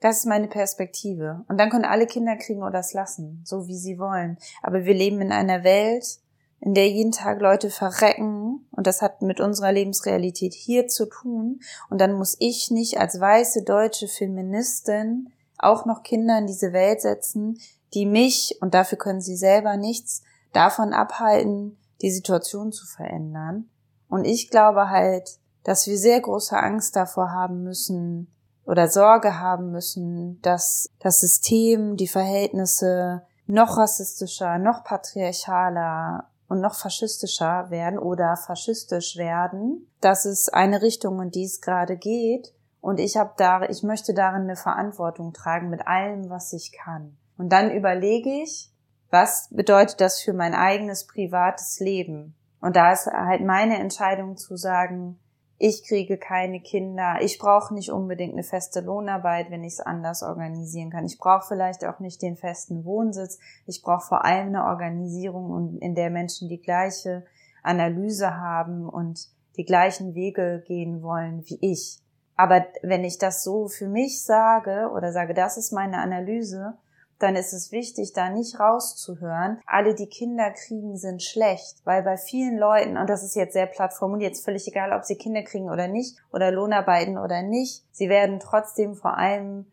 [0.00, 1.44] Das ist meine Perspektive.
[1.48, 4.38] Und dann können alle Kinder kriegen oder es lassen, so wie sie wollen.
[4.62, 6.20] Aber wir leben in einer Welt,
[6.60, 11.60] in der jeden Tag Leute verrecken und das hat mit unserer Lebensrealität hier zu tun
[11.88, 17.00] und dann muss ich nicht als weiße deutsche Feministin auch noch Kinder in diese Welt
[17.00, 17.58] setzen,
[17.94, 23.68] die mich, und dafür können sie selber nichts, davon abhalten, die Situation zu verändern.
[24.08, 28.32] Und ich glaube halt, dass wir sehr große Angst davor haben müssen
[28.64, 36.74] oder Sorge haben müssen, dass das System, die Verhältnisse noch rassistischer, noch patriarchaler und noch
[36.74, 39.86] faschistischer werden oder faschistisch werden.
[40.00, 42.54] Das ist eine Richtung, in die es gerade geht.
[42.80, 47.16] Und ich habe da, ich möchte darin eine Verantwortung tragen mit allem, was ich kann.
[47.36, 48.72] Und dann überlege ich,
[49.10, 52.34] was bedeutet das für mein eigenes privates Leben?
[52.60, 55.18] Und da ist halt meine Entscheidung zu sagen,
[55.58, 60.22] ich kriege keine Kinder, ich brauche nicht unbedingt eine feste Lohnarbeit, wenn ich es anders
[60.22, 61.04] organisieren kann.
[61.04, 65.94] Ich brauche vielleicht auch nicht den festen Wohnsitz, ich brauche vor allem eine Organisierung, in
[65.96, 67.26] der Menschen die gleiche
[67.64, 71.98] Analyse haben und die gleichen Wege gehen wollen wie ich.
[72.36, 76.74] Aber wenn ich das so für mich sage oder sage, das ist meine Analyse,
[77.18, 81.80] dann ist es wichtig, da nicht rauszuhören, alle, die Kinder kriegen, sind schlecht.
[81.84, 85.04] Weil bei vielen Leuten, und das ist jetzt sehr platt formuliert, ist völlig egal, ob
[85.04, 89.66] sie Kinder kriegen oder nicht, oder Lohnarbeiten oder nicht, sie werden trotzdem vor allem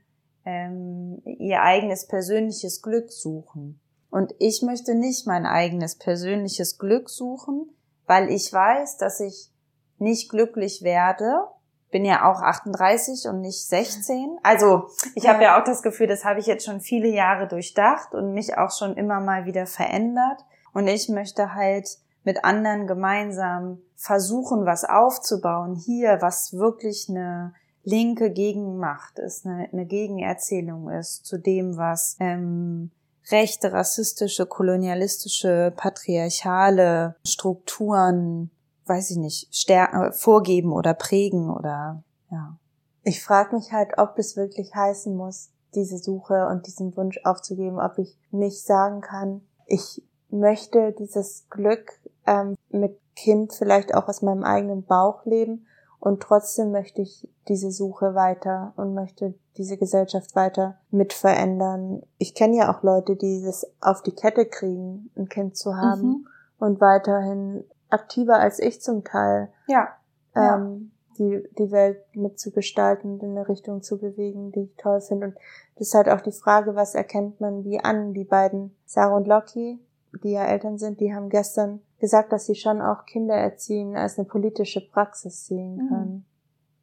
[0.46, 3.80] ähm, ihr eigenes persönliches Glück suchen.
[4.10, 7.70] Und ich möchte nicht mein eigenes persönliches Glück suchen,
[8.08, 9.52] weil ich weiß, dass ich
[9.98, 11.48] nicht glücklich werde,
[11.96, 14.38] bin ja auch 38 und nicht 16.
[14.44, 18.14] Also ich habe ja auch das Gefühl, das habe ich jetzt schon viele Jahre durchdacht
[18.14, 20.44] und mich auch schon immer mal wieder verändert.
[20.74, 21.88] Und ich möchte halt
[22.26, 27.54] mit anderen gemeinsam versuchen, was aufzubauen hier, was wirklich eine
[27.86, 32.92] linke Gegenmacht ist, eine, eine Gegenerzählung ist zu dem, was ähm,
[33.32, 38.52] rechte, rassistische, kolonialistische, patriarchale Strukturen
[38.86, 42.58] weiß ich nicht, stärken, äh, vorgeben oder prägen oder ja.
[43.04, 47.80] Ich frage mich halt, ob es wirklich heißen muss, diese Suche und diesen Wunsch aufzugeben,
[47.80, 54.22] ob ich nicht sagen kann, ich möchte dieses Glück ähm, mit Kind vielleicht auch aus
[54.22, 55.68] meinem eigenen Bauch leben
[56.00, 62.02] und trotzdem möchte ich diese Suche weiter und möchte diese Gesellschaft weiter mit verändern.
[62.18, 66.02] Ich kenne ja auch Leute, die das auf die Kette kriegen, ein Kind zu haben
[66.02, 66.28] mhm.
[66.60, 69.50] und weiterhin aktiver als ich zum Teil.
[69.68, 69.96] Ja.
[70.36, 75.28] Ähm, die, die Welt mitzugestalten und in eine Richtung zu bewegen, die ich toll finde.
[75.28, 75.36] Und
[75.76, 78.14] das ist halt auch die Frage, was erkennt man wie an?
[78.14, 79.80] Die beiden, Sarah und Loki,
[80.24, 84.18] die ja Eltern sind, die haben gestern gesagt, dass sie schon auch Kinder erziehen als
[84.18, 85.88] eine politische Praxis sehen mhm.
[85.88, 86.26] können.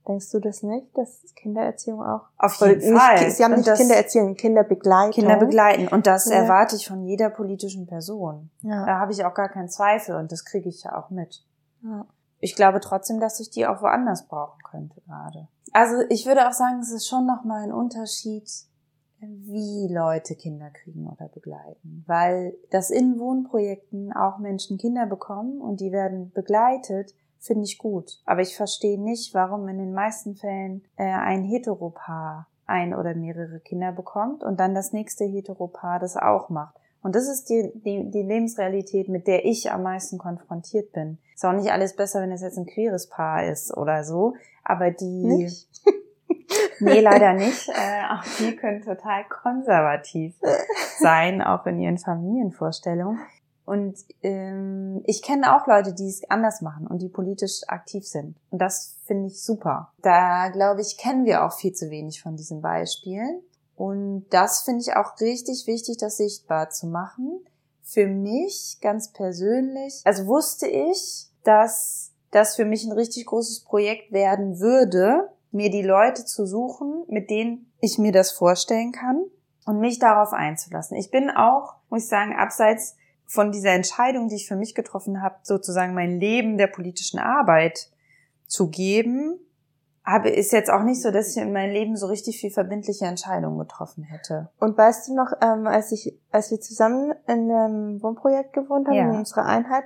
[0.08, 2.22] Denkst du das nicht, dass Kindererziehung auch?
[2.36, 3.30] Auf jeden nicht, Fall.
[3.30, 5.12] Sie haben nicht Kindererziehung, Kinderbegleitung.
[5.12, 5.88] Kinder begleiten.
[5.88, 6.36] Und das ja.
[6.36, 8.50] erwarte ich von jeder politischen Person.
[8.62, 8.84] Ja.
[8.84, 11.44] Da habe ich auch gar keinen Zweifel und das kriege ich ja auch mit.
[11.82, 12.06] Ja.
[12.40, 15.46] Ich glaube trotzdem, dass ich die auch woanders brauchen könnte gerade.
[15.72, 18.50] Also ich würde auch sagen, es ist schon nochmal ein Unterschied,
[19.20, 22.04] wie Leute Kinder kriegen oder begleiten.
[22.08, 28.20] Weil das in Wohnprojekten auch Menschen Kinder bekommen und die werden begleitet, finde ich gut.
[28.24, 33.61] Aber ich verstehe nicht, warum in den meisten Fällen äh, ein Heteropaar ein oder mehrere
[33.61, 36.76] Kinder bekommt und dann das nächste Heteropaar das auch macht.
[37.02, 41.18] Und das ist die, die, die Lebensrealität, mit der ich am meisten konfrontiert bin.
[41.35, 44.92] Ist auch nicht alles besser, wenn es jetzt ein queeres Paar ist oder so, aber
[44.92, 45.05] die...
[45.05, 45.68] Nicht?
[46.81, 47.68] nee, leider nicht.
[47.68, 50.37] Äh, auch die können total konservativ
[50.98, 53.18] sein, auch in ihren Familienvorstellungen.
[53.64, 58.37] Und ähm, ich kenne auch Leute, die es anders machen und die politisch aktiv sind.
[58.51, 59.92] Und das finde ich super.
[60.03, 63.40] Da glaube ich, kennen wir auch viel zu wenig von diesen Beispielen.
[63.77, 67.40] Und das finde ich auch richtig wichtig, das sichtbar zu machen.
[67.83, 74.12] Für mich ganz persönlich, also wusste ich, dass das für mich ein richtig großes Projekt
[74.12, 79.25] werden würde, mir die Leute zu suchen, mit denen ich mir das vorstellen kann
[79.66, 80.96] und mich darauf einzulassen.
[80.96, 85.22] Ich bin auch, muss ich sagen, abseits von dieser Entscheidung, die ich für mich getroffen
[85.22, 87.88] habe, sozusagen mein Leben der politischen Arbeit
[88.46, 89.38] zu geben,
[90.04, 93.06] habe ist jetzt auch nicht so, dass ich in meinem Leben so richtig viel verbindliche
[93.06, 94.50] Entscheidungen getroffen hätte.
[94.58, 98.94] Und weißt du noch, ähm, als ich, als wir zusammen in einem Wohnprojekt gewohnt haben,
[98.94, 99.04] ja.
[99.04, 99.85] in unserer Einheit,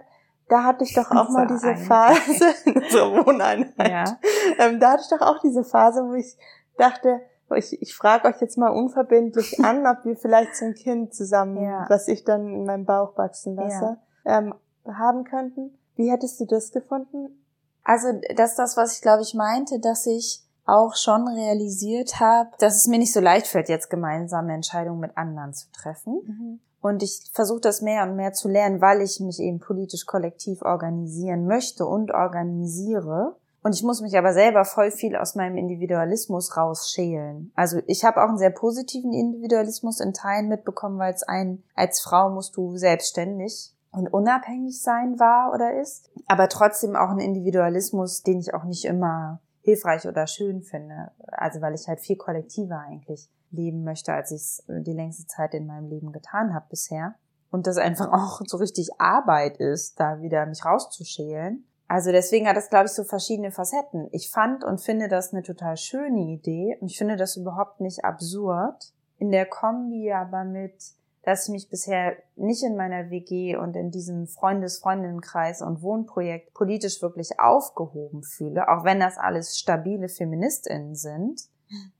[0.49, 1.87] da hatte ich doch auch mal diese Einheit.
[1.87, 3.91] Phase, in unserer Wohneinheit.
[3.91, 4.19] Ja.
[4.59, 6.37] Ähm, da hatte ich doch auch diese Phase, wo ich
[6.79, 7.21] dachte,
[7.51, 11.63] ich, ich frage euch jetzt mal unverbindlich an, ob wir vielleicht so ein Kind zusammen,
[11.63, 11.87] ja.
[11.89, 14.39] was ich dann in meinem Bauch wachsen lasse, ja.
[14.39, 14.55] ähm,
[14.87, 15.79] haben könnten.
[15.95, 17.43] Wie hättest du das gefunden?
[17.85, 22.51] Also das ist das, was ich glaube ich meinte, dass ich auch schon realisiert habe,
[22.59, 26.15] dass es mir nicht so leicht fällt, jetzt gemeinsame Entscheidungen mit anderen zu treffen.
[26.27, 26.61] Mhm.
[26.81, 30.63] Und ich versuche das mehr und mehr zu lernen, weil ich mich eben politisch kollektiv
[30.63, 33.37] organisieren möchte und organisiere.
[33.67, 37.51] Und ich muss mich aber selber voll viel aus meinem Individualismus rausschälen.
[37.57, 42.01] Also ich habe auch einen sehr positiven Individualismus in Teilen mitbekommen, weil es ein, als
[42.01, 46.13] Frau musst du selbstständig und unabhängig sein war oder ist.
[46.29, 51.11] Aber trotzdem auch einen Individualismus, den ich auch nicht immer hilfreich oder schön finde.
[51.27, 55.55] Also weil ich halt viel kollektiver eigentlich leben möchte, als ich es die längste Zeit
[55.55, 57.17] in meinem Leben getan habe bisher.
[57.51, 61.67] Und das einfach auch so richtig Arbeit ist, da wieder mich rauszuschälen.
[61.89, 64.09] Also deswegen hat das, glaube ich, so verschiedene Facetten.
[64.13, 68.05] Ich fand und finde das eine total schöne Idee und ich finde das überhaupt nicht
[68.05, 68.93] absurd.
[69.19, 70.75] In der Kombi aber mit,
[71.23, 77.01] dass ich mich bisher nicht in meiner WG und in diesem Freundes-Freundinnenkreis und Wohnprojekt politisch
[77.03, 81.49] wirklich aufgehoben fühle, auch wenn das alles stabile Feministinnen sind,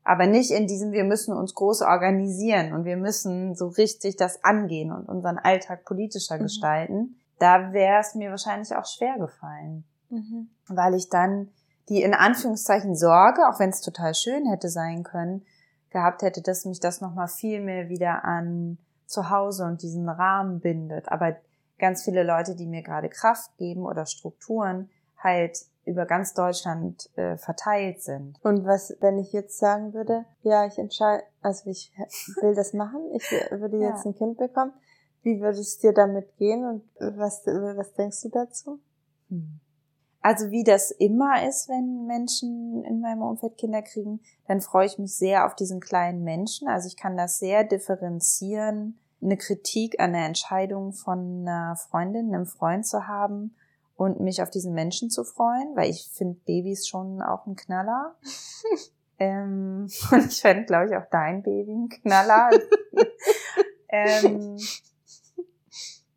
[0.05, 4.45] aber nicht in diesem, wir müssen uns groß organisieren und wir müssen so richtig das
[4.45, 6.43] angehen und unseren Alltag politischer mhm.
[6.43, 10.51] gestalten, da wäre es mir wahrscheinlich auch schwer gefallen, mhm.
[10.69, 11.51] weil ich dann
[11.89, 15.45] die in Anführungszeichen Sorge, auch wenn es total schön hätte sein können,
[15.91, 20.61] gehabt hätte, dass mich das nochmal viel mehr wieder an zu Hause und diesen Rahmen
[20.61, 21.11] bindet.
[21.11, 21.37] Aber
[21.79, 27.37] ganz viele Leute, die mir gerade Kraft geben oder Strukturen, halt über ganz Deutschland äh,
[27.37, 28.39] verteilt sind.
[28.43, 31.93] Und was, wenn ich jetzt sagen würde, ja, ich entscheide, also ich
[32.43, 34.11] will das machen, ich würde jetzt ja.
[34.11, 34.73] ein Kind bekommen,
[35.27, 36.85] wie würde es dir damit gehen und
[37.19, 38.79] was, was denkst du dazu?
[39.29, 39.59] Hm.
[40.23, 44.99] Also wie das immer ist, wenn Menschen in meinem Umfeld Kinder kriegen, dann freue ich
[44.99, 46.69] mich sehr auf diesen kleinen Menschen.
[46.69, 52.47] Also ich kann das sehr differenzieren, eine Kritik an der Entscheidung von einer Freundin, einem
[52.47, 53.57] Freund zu haben
[53.97, 58.15] und mich auf diesen Menschen zu freuen, weil ich finde Babys schon auch ein Knaller.
[59.19, 62.51] ähm, und ich fände, glaube ich, auch dein Baby ein Knaller.
[63.89, 64.57] ähm,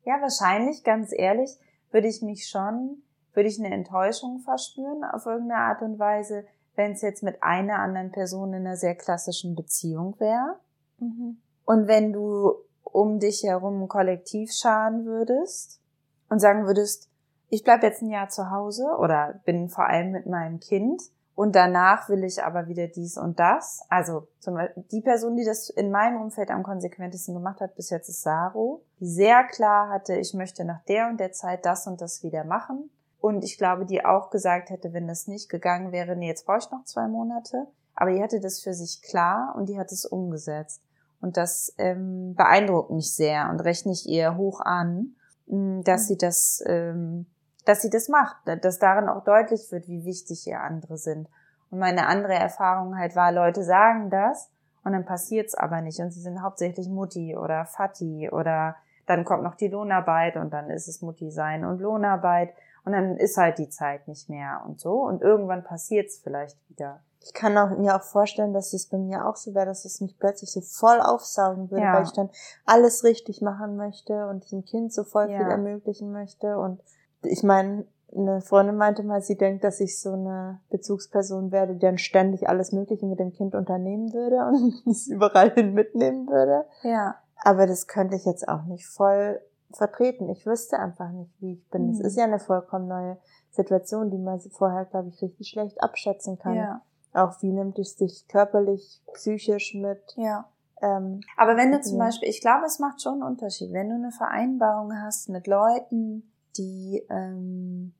[0.09, 1.51] ja, wahrscheinlich, ganz ehrlich,
[1.91, 6.45] würde ich mich schon, würde ich eine Enttäuschung verspüren auf irgendeine Art und Weise,
[6.75, 10.59] wenn es jetzt mit einer anderen Person in einer sehr klassischen Beziehung wäre.
[10.97, 11.37] Mhm.
[11.63, 15.79] Und wenn du um dich herum kollektiv scharen würdest
[16.27, 17.07] und sagen würdest,
[17.49, 21.03] ich bleibe jetzt ein Jahr zu Hause oder bin vor allem mit meinem Kind
[21.39, 23.85] und danach will ich aber wieder dies und das.
[23.87, 27.91] Also zum Beispiel die Person, die das in meinem Umfeld am konsequentesten gemacht hat bis
[27.91, 31.87] jetzt ist Saro, die sehr klar hatte, ich möchte nach der und der Zeit das
[31.87, 32.89] und das wieder machen.
[33.21, 36.57] Und ich glaube, die auch gesagt hätte, wenn das nicht gegangen wäre, nee, jetzt brauche
[36.57, 37.67] ich noch zwei Monate.
[37.95, 40.81] Aber die hatte das für sich klar und die hat es umgesetzt.
[41.21, 45.15] Und das ähm, beeindruckt mich sehr und rechne ich ihr hoch an,
[45.47, 47.27] dass sie das ähm,
[47.69, 51.29] dass sie das macht, dass darin auch deutlich wird, wie wichtig ihr andere sind.
[51.69, 54.49] Und meine andere Erfahrung halt war, Leute sagen das
[54.83, 59.43] und dann passiert's aber nicht und sie sind hauptsächlich Mutti oder Fatti oder dann kommt
[59.43, 62.55] noch die Lohnarbeit und dann ist es Mutti sein und Lohnarbeit
[62.85, 67.01] und dann ist halt die Zeit nicht mehr und so und irgendwann passiert's vielleicht wieder.
[67.21, 70.01] Ich kann auch, mir auch vorstellen, dass es bei mir auch so wäre, dass es
[70.01, 71.93] mich plötzlich so voll aufsaugen würde, ja.
[71.93, 72.31] weil ich dann
[72.65, 75.37] alles richtig machen möchte und diesem Kind so voll ja.
[75.37, 76.81] viel ermöglichen möchte und
[77.23, 81.79] ich meine, eine Freundin meinte mal, sie denkt, dass ich so eine Bezugsperson werde, die
[81.79, 86.65] dann ständig alles Mögliche mit dem Kind unternehmen würde und es überall hin mitnehmen würde.
[86.83, 87.15] Ja.
[87.43, 89.39] Aber das könnte ich jetzt auch nicht voll
[89.71, 90.29] vertreten.
[90.29, 91.89] Ich wüsste einfach nicht, wie ich bin.
[91.89, 92.05] Es mhm.
[92.05, 93.17] ist ja eine vollkommen neue
[93.51, 96.55] Situation, die man vorher, glaube ich, richtig schlecht abschätzen kann.
[96.55, 96.81] Ja.
[97.13, 100.01] Auch wie nimmt es dich körperlich, psychisch mit?
[100.15, 100.47] Ja.
[100.81, 103.95] Ähm, Aber wenn du zum Beispiel, ich glaube, es macht schon einen Unterschied, wenn du
[103.95, 107.93] eine Vereinbarung hast mit Leuten, die, ähm,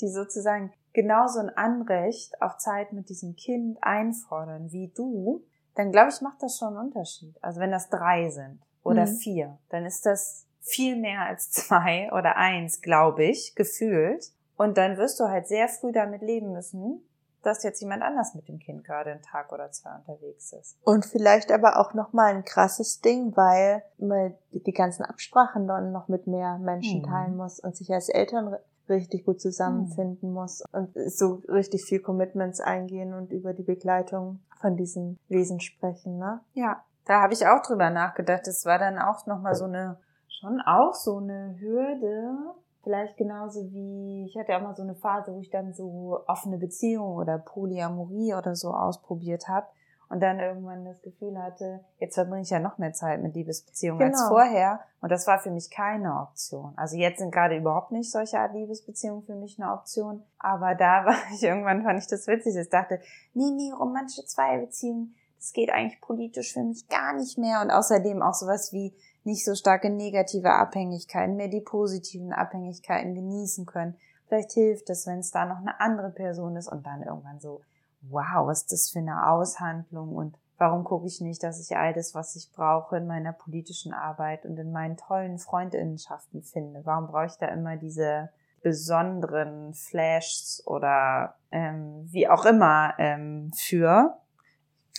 [0.00, 5.44] die sozusagen genauso ein Anrecht auf Zeit mit diesem Kind einfordern wie du,
[5.74, 7.36] dann glaube ich, macht das schon einen Unterschied.
[7.42, 9.16] Also wenn das drei sind oder mhm.
[9.16, 14.32] vier, dann ist das viel mehr als zwei oder eins, glaube ich, gefühlt.
[14.56, 17.02] Und dann wirst du halt sehr früh damit leben müssen,
[17.46, 20.76] dass jetzt jemand anders mit dem Kind gerade einen Tag oder zwei unterwegs ist.
[20.82, 26.08] Und vielleicht aber auch nochmal ein krasses Ding, weil man die ganzen Absprachen dann noch
[26.08, 27.06] mit mehr Menschen mhm.
[27.06, 28.56] teilen muss und sich als Eltern
[28.88, 30.34] richtig gut zusammenfinden mhm.
[30.34, 36.18] muss und so richtig viel Commitments eingehen und über die Begleitung von diesen Wesen sprechen,
[36.18, 36.40] ne?
[36.54, 38.48] Ja, da habe ich auch drüber nachgedacht.
[38.48, 42.54] Es war dann auch nochmal so eine, schon auch so eine Hürde,
[42.86, 46.20] Vielleicht genauso wie, ich hatte ja auch mal so eine Phase, wo ich dann so
[46.28, 49.66] offene Beziehungen oder Polyamorie oder so ausprobiert habe
[50.08, 53.98] und dann irgendwann das Gefühl hatte, jetzt verbringe ich ja noch mehr Zeit mit Liebesbeziehungen
[53.98, 54.16] genau.
[54.16, 54.78] als vorher.
[55.00, 56.74] Und das war für mich keine Option.
[56.76, 60.22] Also jetzt sind gerade überhaupt nicht solche Art Liebesbeziehungen für mich eine Option.
[60.38, 62.54] Aber da war ich irgendwann, fand ich das witzig.
[62.54, 63.00] Ich dachte,
[63.34, 67.60] nee, nee, romantische Zweierbeziehungen, das geht eigentlich politisch für mich gar nicht mehr.
[67.62, 68.94] Und außerdem auch sowas wie,
[69.26, 73.96] nicht so starke negative Abhängigkeiten, mehr die positiven Abhängigkeiten genießen können.
[74.26, 77.60] Vielleicht hilft es, wenn es da noch eine andere Person ist und dann irgendwann so,
[78.02, 81.92] wow, was ist das für eine Aushandlung und warum gucke ich nicht, dass ich all
[81.92, 86.82] das, was ich brauche in meiner politischen Arbeit und in meinen tollen Freundinnenschaften finde?
[86.84, 88.30] Warum brauche ich da immer diese
[88.62, 94.16] besonderen Flashs oder ähm, wie auch immer ähm, für?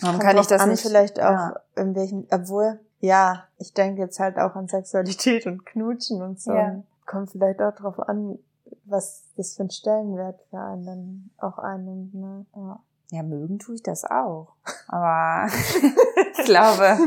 [0.00, 0.82] Warum kann ich das nicht?
[0.82, 1.60] Vielleicht auch ja.
[1.76, 6.52] in welchen, obwohl ja, ich denke jetzt halt auch an Sexualität und Knutschen und so.
[6.52, 6.82] Ja.
[7.06, 8.38] Kommt vielleicht auch drauf an,
[8.84, 12.14] was das für ein Stellenwert für einen dann auch einnimmt.
[12.14, 12.46] Ne?
[12.56, 12.80] Ja.
[13.10, 14.54] ja, mögen tue ich das auch.
[14.88, 16.98] Aber ich glaube,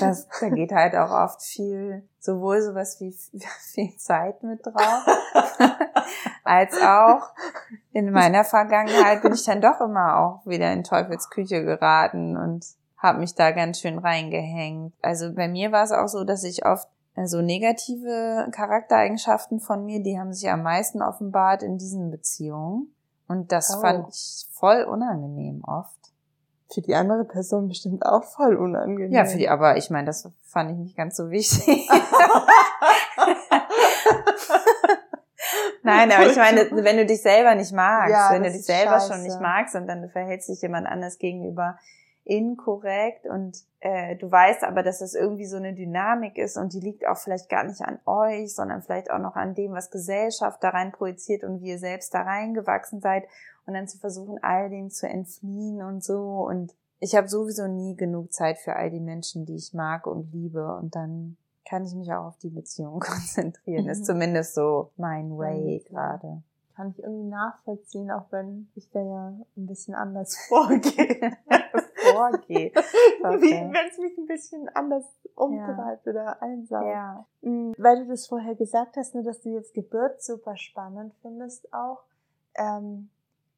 [0.00, 3.12] das, da geht halt auch oft viel, sowohl sowas wie
[3.72, 5.06] viel Zeit mit drauf,
[6.44, 7.32] als auch
[7.92, 12.64] in meiner Vergangenheit bin ich dann doch immer auch wieder in Teufels Küche geraten und
[12.98, 14.92] habe mich da ganz schön reingehängt.
[15.02, 16.88] Also bei mir war es auch so, dass ich oft
[17.26, 22.94] so also negative Charaktereigenschaften von mir, die haben sich am meisten offenbart in diesen Beziehungen.
[23.26, 23.80] Und das oh.
[23.80, 25.96] fand ich voll unangenehm oft.
[26.72, 29.12] für die andere Person bestimmt auch voll unangenehm.
[29.12, 31.88] Ja, für die, aber ich meine, das fand ich nicht ganz so wichtig.
[35.82, 39.00] Nein, aber ich meine, wenn du dich selber nicht magst, ja, wenn du dich selber
[39.00, 39.12] scheiße.
[39.12, 41.78] schon nicht magst und dann du verhältst dich jemand anders gegenüber
[42.28, 46.80] inkorrekt und äh, du weißt aber, dass das irgendwie so eine Dynamik ist und die
[46.80, 50.62] liegt auch vielleicht gar nicht an euch, sondern vielleicht auch noch an dem, was Gesellschaft
[50.62, 53.24] da rein projiziert und wie ihr selbst da reingewachsen seid
[53.66, 57.96] und dann zu versuchen, all dem zu entfliehen und so und ich habe sowieso nie
[57.96, 61.94] genug Zeit für all die Menschen, die ich mag und liebe und dann kann ich
[61.94, 63.84] mich auch auf die Beziehung konzentrieren.
[63.84, 63.90] Mhm.
[63.90, 66.42] Ist zumindest so mein Way gerade.
[66.76, 71.36] Kann ich irgendwie nachvollziehen, auch wenn ich da ja ein bisschen anders vorgehe.
[72.14, 72.72] vorgehe.
[73.20, 73.40] Okay.
[73.42, 76.12] Wie wenn es mich ein bisschen anders umtreibt ja.
[76.12, 76.86] oder einsaugt.
[76.86, 77.26] Ja.
[77.40, 77.74] Mhm.
[77.76, 82.02] Weil du das vorher gesagt hast, nur dass du jetzt Geburt super spannend findest auch.
[82.54, 83.08] Ähm,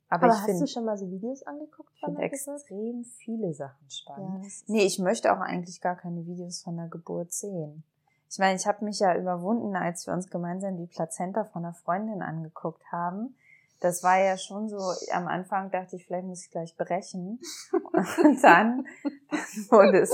[0.09, 2.57] aber, aber hast find, du schon mal so Videos angeguckt von der Geburt?
[2.57, 4.45] extrem viele Sachen spannend.
[4.45, 7.85] Ja, nee, ich möchte auch eigentlich gar keine Videos von der Geburt sehen.
[8.31, 11.75] Ich meine, ich habe mich ja überwunden, als wir uns gemeinsam die Plazenta von einer
[11.75, 13.35] Freundin angeguckt haben.
[13.81, 14.77] Das war ja schon so,
[15.13, 17.41] am Anfang dachte ich, vielleicht muss ich gleich brechen.
[17.73, 18.87] Und dann
[19.71, 20.13] wurde es.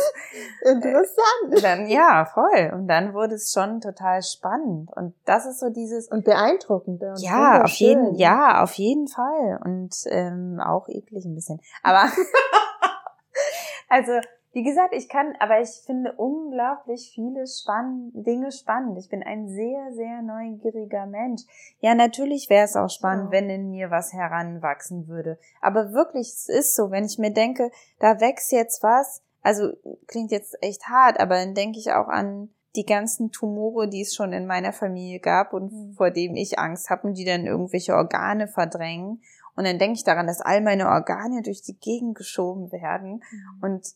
[0.62, 1.52] Interessant.
[1.52, 2.72] Äh, dann, ja, voll.
[2.72, 4.90] Und dann wurde es schon total spannend.
[4.94, 6.09] Und das ist so dieses.
[6.09, 7.02] Und beeindruckend.
[7.02, 9.61] Und ja, auf jeden, ja, auf jeden Fall.
[9.64, 11.61] Und ähm, auch eklig ein bisschen.
[11.83, 12.05] Aber
[13.88, 14.12] also
[14.57, 18.97] wie gesagt, ich kann, aber ich finde unglaublich viele spann Dinge spannend.
[18.97, 21.42] Ich bin ein sehr, sehr neugieriger Mensch.
[21.81, 23.33] Ja, natürlich wäre es auch spannend, ja.
[23.33, 25.38] wenn in mir was heranwachsen würde.
[25.61, 29.75] Aber wirklich, es ist so, wenn ich mir denke, da wächst jetzt was, also
[30.07, 34.14] klingt jetzt echt hart, aber dann denke ich auch an die ganzen Tumore, die es
[34.14, 35.92] schon in meiner Familie gab und mhm.
[35.99, 39.21] vor dem ich Angst habe und die dann irgendwelche Organe verdrängen.
[39.55, 43.23] Und dann denke ich daran, dass all meine Organe durch die Gegend geschoben werden.
[43.31, 43.62] Mhm.
[43.62, 43.87] Und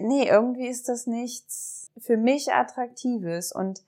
[0.00, 3.82] nee, irgendwie ist das nichts für mich Attraktives und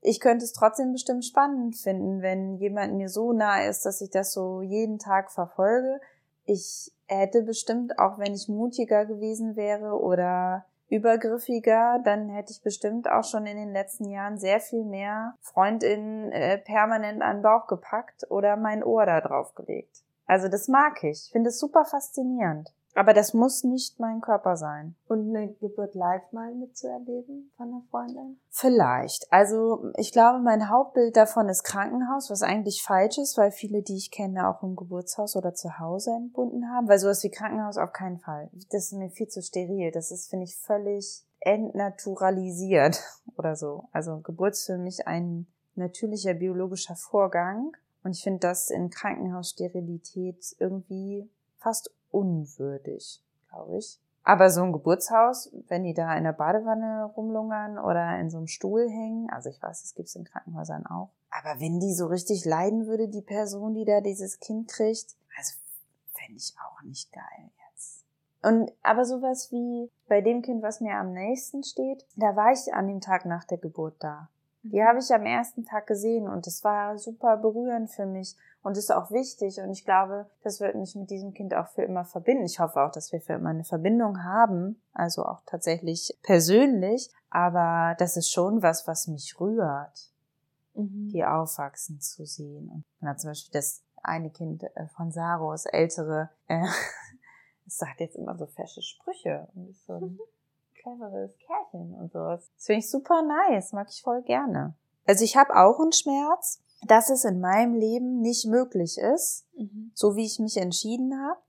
[0.00, 4.10] ich könnte es trotzdem bestimmt spannend finden, wenn jemand mir so nah ist, dass ich
[4.10, 6.00] das so jeden Tag verfolge.
[6.44, 13.08] Ich hätte bestimmt, auch wenn ich mutiger gewesen wäre oder übergriffiger, dann hätte ich bestimmt
[13.08, 17.66] auch schon in den letzten Jahren sehr viel mehr Freundinnen äh, permanent an den Bauch
[17.66, 20.02] gepackt oder mein Ohr da drauf gelegt.
[20.26, 21.26] Also das mag ich.
[21.26, 22.72] Ich finde es super faszinierend.
[22.94, 24.96] Aber das muss nicht mein Körper sein.
[25.08, 28.38] Und eine Geburt live mal mitzuerleben von einer Freundin?
[28.50, 29.32] Vielleicht.
[29.32, 33.96] Also ich glaube, mein Hauptbild davon ist Krankenhaus, was eigentlich falsch ist, weil viele, die
[33.96, 36.88] ich kenne, auch im Geburtshaus oder zu Hause entbunden haben.
[36.88, 38.50] Weil sowas wie Krankenhaus auf keinen Fall.
[38.70, 39.90] Das ist mir viel zu steril.
[39.90, 43.02] Das ist, finde ich, völlig entnaturalisiert
[43.38, 43.84] oder so.
[43.92, 47.72] Also Geburt ist für mich ein natürlicher biologischer Vorgang.
[48.04, 53.98] Und ich finde das in Krankenhaussterilität irgendwie fast unwürdig, glaube ich.
[54.24, 58.46] Aber so ein Geburtshaus, wenn die da in der Badewanne rumlungern oder in so einem
[58.46, 61.10] Stuhl hängen, also ich weiß, das gibt's in Krankenhäusern auch.
[61.30, 65.54] Aber wenn die so richtig leiden würde, die Person, die da dieses Kind kriegt, also
[66.12, 68.04] fände ich auch nicht geil jetzt.
[68.42, 72.72] Und aber sowas wie bei dem Kind, was mir am nächsten steht, da war ich
[72.72, 74.28] an dem Tag nach der Geburt da.
[74.62, 74.84] Die mhm.
[74.84, 78.92] habe ich am ersten Tag gesehen und es war super berührend für mich und ist
[78.92, 79.58] auch wichtig.
[79.60, 82.44] Und ich glaube, das wird mich mit diesem Kind auch für immer verbinden.
[82.44, 87.10] Ich hoffe auch, dass wir für immer eine Verbindung haben, also auch tatsächlich persönlich.
[87.30, 90.10] Aber das ist schon was, was mich rührt,
[90.74, 91.08] mhm.
[91.12, 92.68] die aufwachsen zu sehen.
[92.68, 96.60] Und dann zum Beispiel das eine Kind äh, von Saro, das ältere, äh,
[97.64, 100.18] das sagt jetzt immer so fesche Sprüche und ist so ein
[100.74, 102.50] cleveres Kerlchen und sowas.
[102.56, 104.74] Das finde ich super nice, mag ich voll gerne.
[105.06, 109.92] Also ich habe auch einen Schmerz, dass es in meinem Leben nicht möglich ist, mhm.
[109.94, 111.40] so wie ich mich entschieden habe,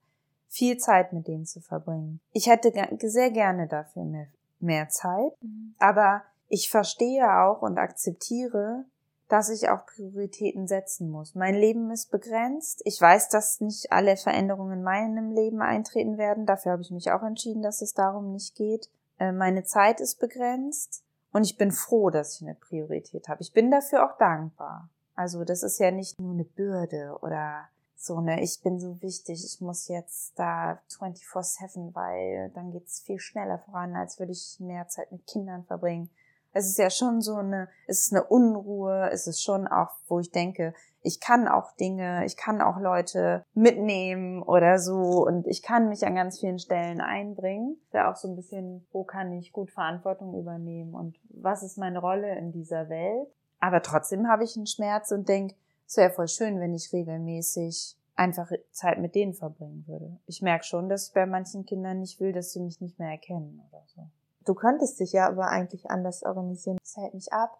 [0.47, 2.19] viel Zeit mit denen zu verbringen.
[2.31, 2.71] Ich hätte
[3.09, 4.27] sehr gerne dafür mehr,
[4.59, 5.75] mehr Zeit, mhm.
[5.79, 8.85] aber ich verstehe auch und akzeptiere,
[9.27, 11.33] dass ich auch Prioritäten setzen muss.
[11.33, 12.83] Mein Leben ist begrenzt.
[12.85, 16.45] Ich weiß, dass nicht alle Veränderungen in meinem Leben eintreten werden.
[16.45, 18.91] Dafür habe ich mich auch entschieden, dass es darum nicht geht.
[19.17, 23.41] Äh, meine Zeit ist begrenzt und ich bin froh, dass ich eine Priorität habe.
[23.41, 24.89] Ich bin dafür auch dankbar.
[25.15, 29.43] Also das ist ja nicht nur eine Bürde oder so eine, ich bin so wichtig,
[29.45, 34.87] ich muss jetzt da 24-7, weil dann geht's viel schneller voran, als würde ich mehr
[34.87, 36.09] Zeit mit Kindern verbringen.
[36.51, 40.19] Es ist ja schon so eine, es ist eine Unruhe, es ist schon auch, wo
[40.19, 45.63] ich denke, ich kann auch Dinge, ich kann auch Leute mitnehmen oder so und ich
[45.63, 47.77] kann mich an ganz vielen Stellen einbringen.
[47.91, 51.99] Ja auch so ein bisschen, wo kann ich gut Verantwortung übernehmen und was ist meine
[51.99, 53.27] Rolle in dieser Welt?
[53.63, 55.55] Aber trotzdem habe ich einen Schmerz und denke,
[55.87, 60.19] es wäre voll schön, wenn ich regelmäßig einfach Zeit mit denen verbringen würde.
[60.25, 63.11] Ich merke schon, dass ich bei manchen Kindern nicht will, dass sie mich nicht mehr
[63.11, 64.01] erkennen oder so.
[64.43, 66.77] Du könntest dich ja aber eigentlich anders organisieren.
[66.81, 67.57] Das hält mich ab.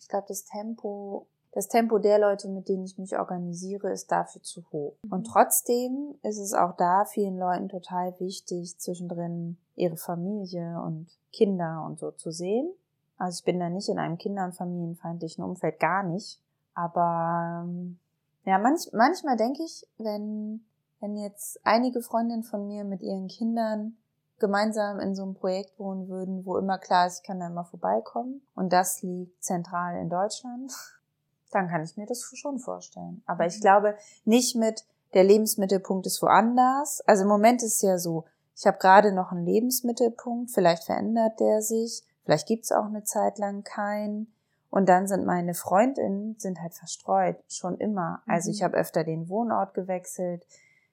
[0.00, 4.42] Ich glaube, das Tempo, das Tempo der Leute, mit denen ich mich organisiere, ist dafür
[4.42, 4.96] zu hoch.
[5.04, 5.12] Mhm.
[5.12, 11.84] Und trotzdem ist es auch da vielen Leuten total wichtig, zwischendrin ihre Familie und Kinder
[11.86, 12.74] und so zu sehen.
[13.20, 16.40] Also ich bin da nicht in einem kinder- und familienfeindlichen Umfeld, gar nicht.
[16.74, 17.98] Aber ähm,
[18.44, 20.64] ja, manch, manchmal denke ich, wenn,
[21.00, 23.98] wenn jetzt einige Freundinnen von mir mit ihren Kindern
[24.38, 27.64] gemeinsam in so einem Projekt wohnen würden, wo immer klar ist, ich kann da immer
[27.64, 30.72] vorbeikommen und das liegt zentral in Deutschland,
[31.50, 33.22] dann kann ich mir das schon vorstellen.
[33.26, 33.60] Aber ich mhm.
[33.60, 37.02] glaube nicht mit der Lebensmittelpunkt ist woanders.
[37.02, 38.24] Also im Moment ist es ja so,
[38.56, 43.38] ich habe gerade noch einen Lebensmittelpunkt, vielleicht verändert der sich, vielleicht gibt's auch eine Zeit
[43.38, 44.32] lang keinen.
[44.70, 48.22] Und dann sind meine Freundinnen sind halt verstreut, schon immer.
[48.26, 48.66] Also ich mhm.
[48.66, 50.46] habe öfter den Wohnort gewechselt.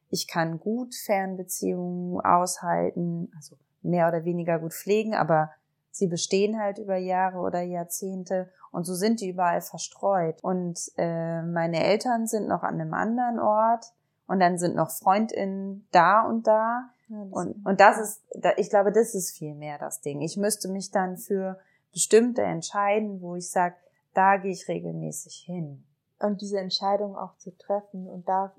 [0.09, 5.51] Ich kann gut Fernbeziehungen aushalten, also mehr oder weniger gut pflegen, aber
[5.91, 10.43] sie bestehen halt über Jahre oder Jahrzehnte und so sind die überall verstreut.
[10.43, 13.85] Und äh, meine Eltern sind noch an einem anderen Ort
[14.25, 16.89] und dann sind noch Freundinnen da und da.
[17.09, 18.21] Ja, und, und das ist,
[18.57, 20.21] ich glaube, das ist viel mehr das Ding.
[20.21, 21.59] Ich müsste mich dann für
[21.91, 23.75] bestimmte entscheiden, wo ich sage,
[24.13, 25.85] da gehe ich regelmäßig hin.
[26.19, 28.53] Und diese Entscheidung auch zu treffen und da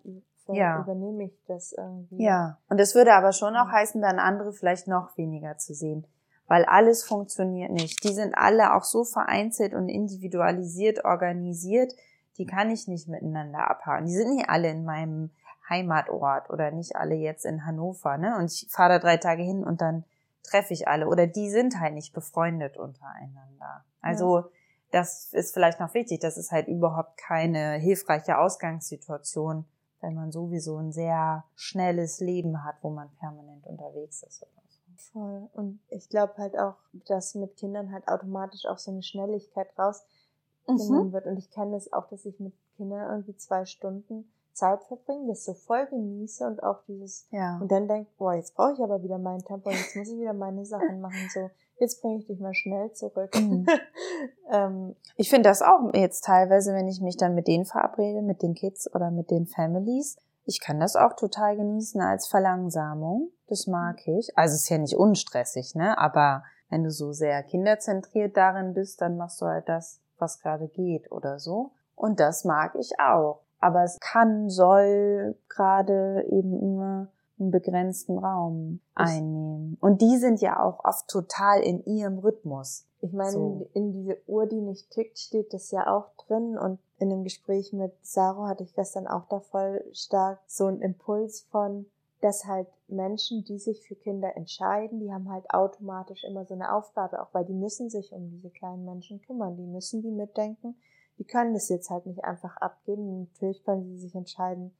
[0.49, 0.81] ja.
[0.81, 2.23] übernehme ich das irgendwie.
[2.23, 6.07] Ja, und das würde aber schon auch heißen, dann andere vielleicht noch weniger zu sehen.
[6.47, 8.03] Weil alles funktioniert nicht.
[8.05, 11.93] Die sind alle auch so vereinzelt und individualisiert organisiert,
[12.39, 14.07] die kann ich nicht miteinander abhaken.
[14.07, 15.31] Die sind nicht alle in meinem
[15.69, 18.37] Heimatort oder nicht alle jetzt in Hannover, ne?
[18.39, 20.05] Und ich fahre da drei Tage hin und dann
[20.43, 21.09] treffe ich alle.
[21.09, 23.85] Oder die sind halt nicht befreundet untereinander.
[24.01, 24.49] Also ja.
[24.93, 26.21] das ist vielleicht noch wichtig.
[26.21, 29.67] Das ist halt überhaupt keine hilfreiche Ausgangssituation,
[30.01, 34.79] wenn man sowieso ein sehr schnelles Leben hat, wo man permanent unterwegs ist oder so.
[35.13, 35.49] Voll.
[35.53, 41.09] Und ich glaube halt auch, dass mit Kindern halt automatisch auch so eine Schnelligkeit rausgenommen
[41.09, 41.13] mhm.
[41.13, 41.27] wird.
[41.27, 45.29] Und ich kenne es das auch, dass ich mit Kindern irgendwie zwei Stunden Zeit verbringen,
[45.29, 47.59] das so voll genieße und auch dieses ja.
[47.61, 50.19] und dann denke, boah, jetzt brauche ich aber wieder mein Tempo und jetzt muss ich
[50.19, 51.29] wieder meine Sachen machen.
[51.33, 53.35] So, jetzt bringe ich dich mal schnell zurück.
[53.35, 53.67] Mhm.
[54.53, 58.43] ähm, ich finde das auch jetzt teilweise, wenn ich mich dann mit denen verabrede, mit
[58.43, 60.17] den Kids oder mit den Families.
[60.45, 63.31] Ich kann das auch total genießen als Verlangsamung.
[63.49, 64.37] Das mag ich.
[64.37, 65.97] Also ist ja nicht unstressig, ne?
[65.99, 70.69] Aber wenn du so sehr kinderzentriert darin bist, dann machst du halt das, was gerade
[70.69, 71.73] geht oder so.
[71.95, 78.81] Und das mag ich auch aber es kann, soll gerade eben nur einen begrenzten Raum
[78.95, 79.77] einnehmen.
[79.81, 82.87] Und die sind ja auch oft total in ihrem Rhythmus.
[83.01, 83.69] Ich meine, so.
[83.75, 86.59] in diese Uhr, die nicht tickt, steht das ja auch drin.
[86.59, 90.83] Und in dem Gespräch mit Saro hatte ich gestern auch da voll stark so einen
[90.83, 91.87] Impuls von,
[92.21, 96.75] dass halt Menschen, die sich für Kinder entscheiden, die haben halt automatisch immer so eine
[96.75, 99.57] Aufgabe, auch weil die müssen sich um diese kleinen Menschen kümmern.
[99.57, 100.75] Die müssen die mitdenken
[101.19, 103.29] die können das jetzt halt nicht einfach abgeben.
[103.33, 104.73] Natürlich können sie sich entscheiden,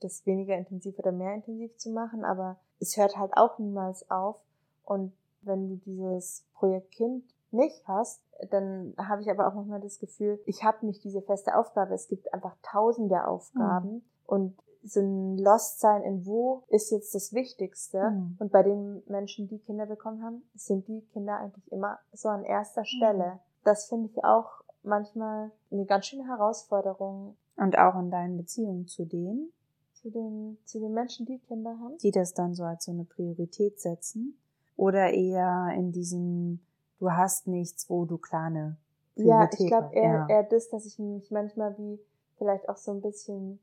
[0.00, 4.36] das weniger intensiv oder mehr intensiv zu machen, aber es hört halt auch niemals auf.
[4.84, 5.12] Und
[5.42, 10.40] wenn du dieses Projekt Kind nicht hast, dann habe ich aber auch manchmal das Gefühl,
[10.46, 11.94] ich habe nicht diese feste Aufgabe.
[11.94, 14.02] Es gibt einfach tausende Aufgaben mhm.
[14.26, 18.10] und so ein Lost-Sein in wo ist jetzt das Wichtigste.
[18.10, 18.36] Mhm.
[18.38, 22.44] Und bei den Menschen, die Kinder bekommen haben, sind die Kinder eigentlich immer so an
[22.44, 23.34] erster Stelle.
[23.34, 23.38] Mhm.
[23.64, 27.36] Das finde ich auch manchmal eine ganz schöne Herausforderung.
[27.56, 29.52] Und auch in deinen Beziehungen zu denen?
[29.94, 31.98] Zu den, zu den Menschen, die Kinder haben?
[31.98, 34.38] Die das dann so als so eine Priorität setzen?
[34.76, 36.60] Oder eher in diesem,
[36.98, 38.78] du hast nichts, wo du kleine
[39.14, 40.28] Priorität Ja, ich glaube eher, ja.
[40.28, 42.00] eher das, dass ich mich manchmal wie
[42.38, 43.60] vielleicht auch so ein bisschen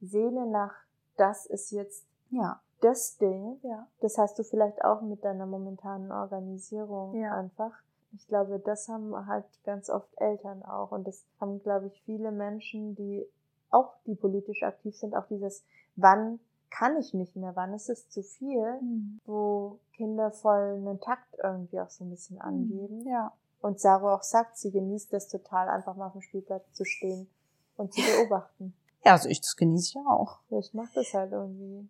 [0.00, 0.72] sehne nach,
[1.16, 2.60] das ist jetzt ja.
[2.80, 3.58] das Ding.
[3.62, 3.88] Ja.
[4.00, 7.34] Das hast du vielleicht auch mit deiner momentanen Organisierung ja.
[7.36, 7.72] einfach.
[8.14, 12.32] Ich glaube, das haben halt ganz oft Eltern auch und das haben, glaube ich, viele
[12.32, 13.26] Menschen, die
[13.70, 15.64] auch, die politisch aktiv sind, auch dieses,
[15.96, 16.40] wann
[16.70, 19.20] kann ich nicht mehr, wann ist es zu viel, mhm.
[19.24, 22.42] wo Kinder voll einen Takt irgendwie auch so ein bisschen mhm.
[22.42, 23.06] angeben.
[23.06, 23.32] Ja.
[23.60, 27.28] Und Sarah auch sagt, sie genießt das total, einfach mal auf dem Spielplatz zu stehen
[27.76, 28.74] und zu beobachten.
[29.04, 30.40] Ja, also ich, das genieße ich auch.
[30.50, 31.88] Ich mache das halt irgendwie.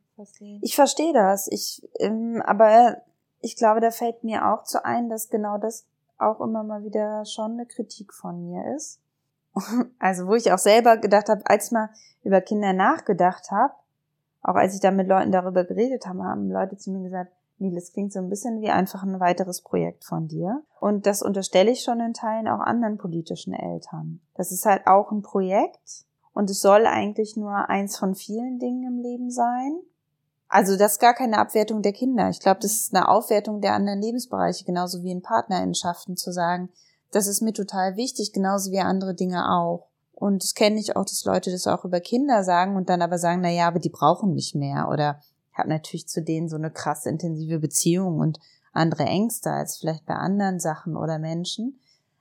[0.60, 1.48] Ich verstehe das.
[1.50, 2.98] Ich, ähm, aber
[3.40, 5.86] ich glaube, da fällt mir auch zu ein, dass genau das
[6.18, 9.00] auch immer mal wieder schon eine Kritik von mir ist.
[9.98, 11.88] Also wo ich auch selber gedacht habe, als ich mal
[12.22, 13.72] über Kinder nachgedacht habe,
[14.42, 17.74] auch als ich da mit Leuten darüber geredet habe, haben Leute zu mir gesagt, Neil,
[17.74, 20.62] das klingt so ein bisschen wie einfach ein weiteres Projekt von dir.
[20.78, 24.20] Und das unterstelle ich schon in Teilen auch anderen politischen Eltern.
[24.34, 26.04] Das ist halt auch ein Projekt
[26.34, 29.80] Und es soll eigentlich nur eins von vielen Dingen im Leben sein.
[30.48, 32.28] Also das ist gar keine Abwertung der Kinder.
[32.28, 36.68] Ich glaube, das ist eine Aufwertung der anderen Lebensbereiche, genauso wie in Partnerinnenschaften zu sagen,
[37.10, 39.88] das ist mir total wichtig, genauso wie andere Dinge auch.
[40.12, 43.18] Und das kenne ich auch, dass Leute das auch über Kinder sagen und dann aber
[43.18, 45.20] sagen, na ja, aber die brauchen mich mehr oder
[45.52, 48.38] hat natürlich zu denen so eine krass intensive Beziehung und
[48.72, 51.80] andere Ängste als vielleicht bei anderen Sachen oder Menschen.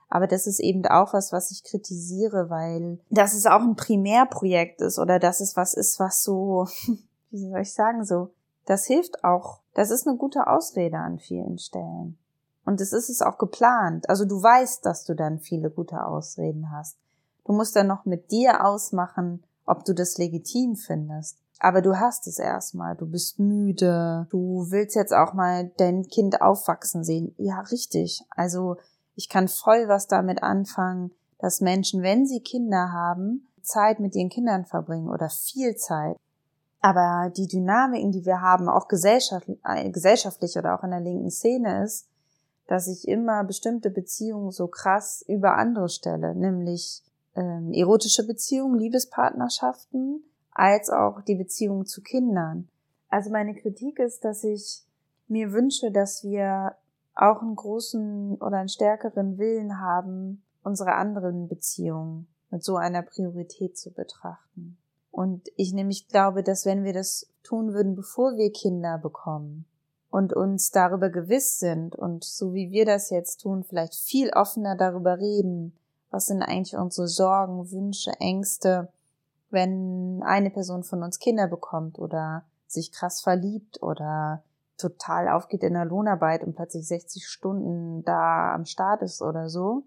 [0.09, 4.82] Aber das ist eben auch was, was ich kritisiere, weil das ist auch ein Primärprojekt
[4.82, 6.67] ist oder das ist was ist, was so,
[7.36, 8.31] wie soll ich sagen, so,
[8.65, 9.59] das hilft auch.
[9.73, 12.17] Das ist eine gute Ausrede an vielen Stellen.
[12.65, 14.09] Und es ist es auch geplant.
[14.09, 16.97] Also du weißt, dass du dann viele gute Ausreden hast.
[17.45, 21.38] Du musst dann noch mit dir ausmachen, ob du das legitim findest.
[21.59, 22.95] Aber du hast es erstmal.
[22.95, 24.27] Du bist müde.
[24.29, 27.36] Du willst jetzt auch mal dein Kind aufwachsen sehen.
[27.38, 28.23] Ja, richtig.
[28.31, 28.77] Also
[29.15, 34.29] ich kann voll was damit anfangen, dass Menschen, wenn sie Kinder haben, Zeit mit ihren
[34.29, 36.17] Kindern verbringen oder viel Zeit.
[36.86, 41.31] Aber die Dynamiken, die wir haben, auch gesellschaftlich, äh, gesellschaftlich oder auch in der linken
[41.31, 42.07] Szene ist,
[42.67, 47.01] dass ich immer bestimmte Beziehungen so krass über andere stelle, nämlich
[47.36, 52.69] ähm, erotische Beziehungen, Liebespartnerschaften, als auch die Beziehung zu Kindern.
[53.09, 54.83] Also meine Kritik ist, dass ich
[55.27, 56.75] mir wünsche, dass wir
[57.15, 63.75] auch einen großen oder einen stärkeren Willen haben, unsere anderen Beziehungen mit so einer Priorität
[63.75, 64.77] zu betrachten.
[65.16, 69.66] Und ich nämlich glaube, dass wenn wir das tun würden, bevor wir Kinder bekommen
[70.09, 74.76] und uns darüber gewiss sind und so wie wir das jetzt tun, vielleicht viel offener
[74.76, 75.74] darüber reden,
[76.11, 78.89] was sind eigentlich unsere Sorgen, Wünsche, Ängste,
[79.51, 84.43] wenn eine Person von uns Kinder bekommt oder sich krass verliebt oder
[84.78, 89.84] total aufgeht in der Lohnarbeit und plötzlich 60 Stunden da am Start ist oder so.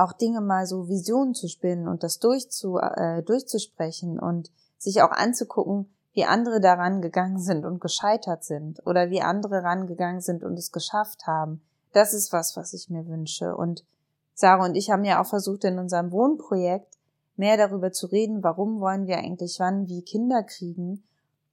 [0.00, 5.10] Auch Dinge mal so Visionen zu spinnen und das durchzu, äh, durchzusprechen und sich auch
[5.10, 10.58] anzugucken, wie andere daran gegangen sind und gescheitert sind oder wie andere rangegangen sind und
[10.58, 11.60] es geschafft haben.
[11.92, 13.54] Das ist was, was ich mir wünsche.
[13.54, 13.84] Und
[14.32, 16.96] Sarah und ich haben ja auch versucht, in unserem Wohnprojekt
[17.36, 21.02] mehr darüber zu reden, warum wollen wir eigentlich wann wie Kinder kriegen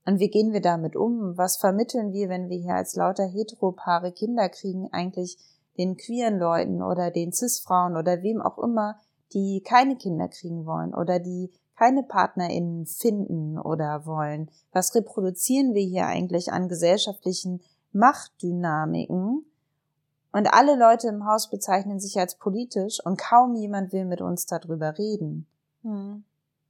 [0.06, 1.38] und wie gehen wir damit um?
[1.38, 5.38] Was vermitteln wir, wenn wir hier als lauter Heteropaare Kinder kriegen, eigentlich
[5.78, 9.00] den queeren Leuten oder den Cis-Frauen oder wem auch immer,
[9.34, 14.50] die keine Kinder kriegen wollen oder die keine PartnerInnen finden oder wollen?
[14.72, 17.62] Was reproduzieren wir hier eigentlich an gesellschaftlichen
[17.92, 19.46] Machtdynamiken?
[20.34, 24.46] Und alle Leute im Haus bezeichnen sich als politisch und kaum jemand will mit uns
[24.46, 25.48] darüber reden.
[25.84, 26.24] Hm.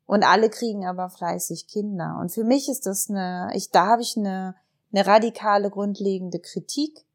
[0.05, 2.17] Und alle kriegen aber fleißig Kinder.
[2.21, 4.55] Und für mich ist das eine, ich, da habe ich eine,
[4.93, 7.05] eine radikale, grundlegende Kritik.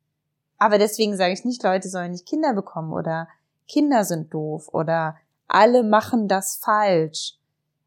[0.62, 3.26] Aber deswegen sage ich nicht, Leute sollen nicht Kinder bekommen oder
[3.66, 5.16] Kinder sind doof oder
[5.48, 7.36] alle machen das falsch.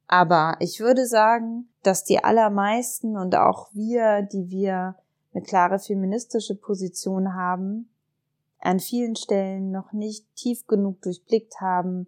[0.10, 4.98] Aber ich würde sagen, dass die allermeisten und auch wir, die wir
[5.34, 7.90] eine klare feministische Position haben,
[8.60, 12.08] an vielen Stellen noch nicht tief genug durchblickt haben,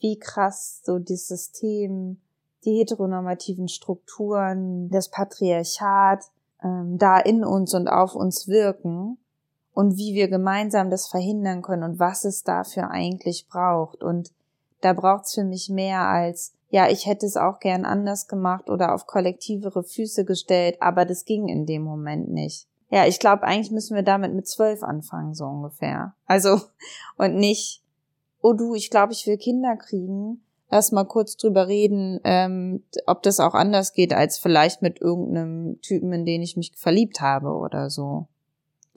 [0.00, 2.20] wie krass so das System
[2.64, 6.24] die heteronormativen Strukturen, das Patriarchat
[6.64, 9.16] ähm, da in uns und auf uns wirken
[9.78, 14.02] und wie wir gemeinsam das verhindern können und was es dafür eigentlich braucht.
[14.02, 14.32] Und
[14.80, 18.92] da braucht's für mich mehr als, ja, ich hätte es auch gern anders gemacht oder
[18.92, 22.66] auf kollektivere Füße gestellt, aber das ging in dem Moment nicht.
[22.90, 26.12] Ja, ich glaube, eigentlich müssen wir damit mit zwölf anfangen, so ungefähr.
[26.26, 26.60] Also,
[27.16, 27.84] und nicht,
[28.42, 33.22] oh du, ich glaube, ich will Kinder kriegen lass mal kurz drüber reden, ähm, ob
[33.22, 37.52] das auch anders geht als vielleicht mit irgendeinem Typen, in den ich mich verliebt habe
[37.54, 38.26] oder so.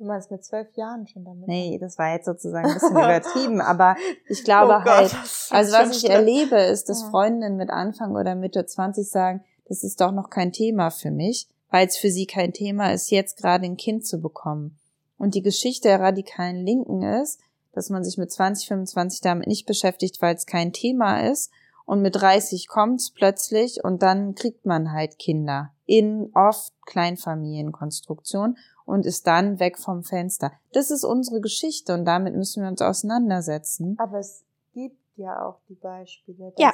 [0.02, 1.48] Du meinst mit zwölf Jahren schon damit?
[1.48, 3.96] Nee, das war jetzt sozusagen ein bisschen übertrieben, aber
[4.28, 5.16] ich glaube oh halt,
[5.52, 6.12] also was ich schlimm.
[6.14, 10.52] erlebe, ist, dass Freundinnen mit Anfang oder Mitte 20 sagen, das ist doch noch kein
[10.52, 14.20] Thema für mich, weil es für sie kein Thema ist, jetzt gerade ein Kind zu
[14.20, 14.80] bekommen.
[15.20, 17.40] Und die Geschichte der radikalen Linken ist,
[17.72, 21.52] dass man sich mit 20, 25 damit nicht beschäftigt, weil es kein Thema ist
[21.86, 28.58] und mit 30 kommt's plötzlich und dann kriegt man halt Kinder in oft Kleinfamilienkonstruktion
[28.92, 30.52] und ist dann weg vom Fenster.
[30.74, 33.96] Das ist unsere Geschichte und damit müssen wir uns auseinandersetzen.
[33.98, 36.54] Aber es gibt ja auch die Beispiele.
[36.58, 36.74] ja.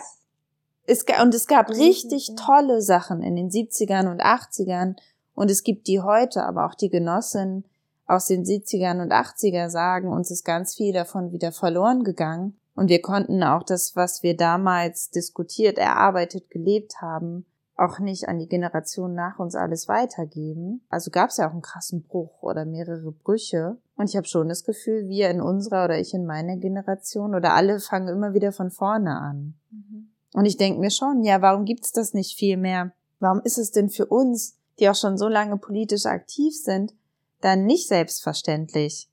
[0.90, 4.96] Es, und es gab richtig tolle Sachen in den 70ern und 80ern
[5.36, 7.66] und es gibt die heute, aber auch die Genossinnen
[8.06, 12.58] aus den 70ern und 80er sagen, uns ist ganz viel davon wieder verloren gegangen.
[12.74, 17.46] Und wir konnten auch das, was wir damals diskutiert, erarbeitet, gelebt haben,
[17.78, 20.82] auch nicht an die Generation nach uns alles weitergeben.
[20.90, 23.78] Also gab es ja auch einen krassen Bruch oder mehrere Brüche.
[23.96, 27.54] Und ich habe schon das Gefühl, wir in unserer oder ich in meiner Generation oder
[27.54, 29.54] alle fangen immer wieder von vorne an.
[29.70, 30.10] Mhm.
[30.34, 32.94] Und ich denke mir schon, ja, warum gibt's das nicht viel mehr?
[33.20, 36.94] Warum ist es denn für uns, die auch schon so lange politisch aktiv sind,
[37.42, 39.10] dann nicht selbstverständlich,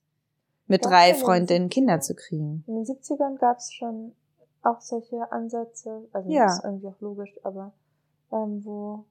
[0.67, 2.63] mit gab's drei Freundinnen Kinder zu kriegen?
[2.67, 4.13] In den 70ern gab's schon
[4.63, 6.45] auch solche Ansätze, also ja.
[6.45, 7.73] das ist irgendwie auch logisch, aber
[8.35, 9.05] ähm, wo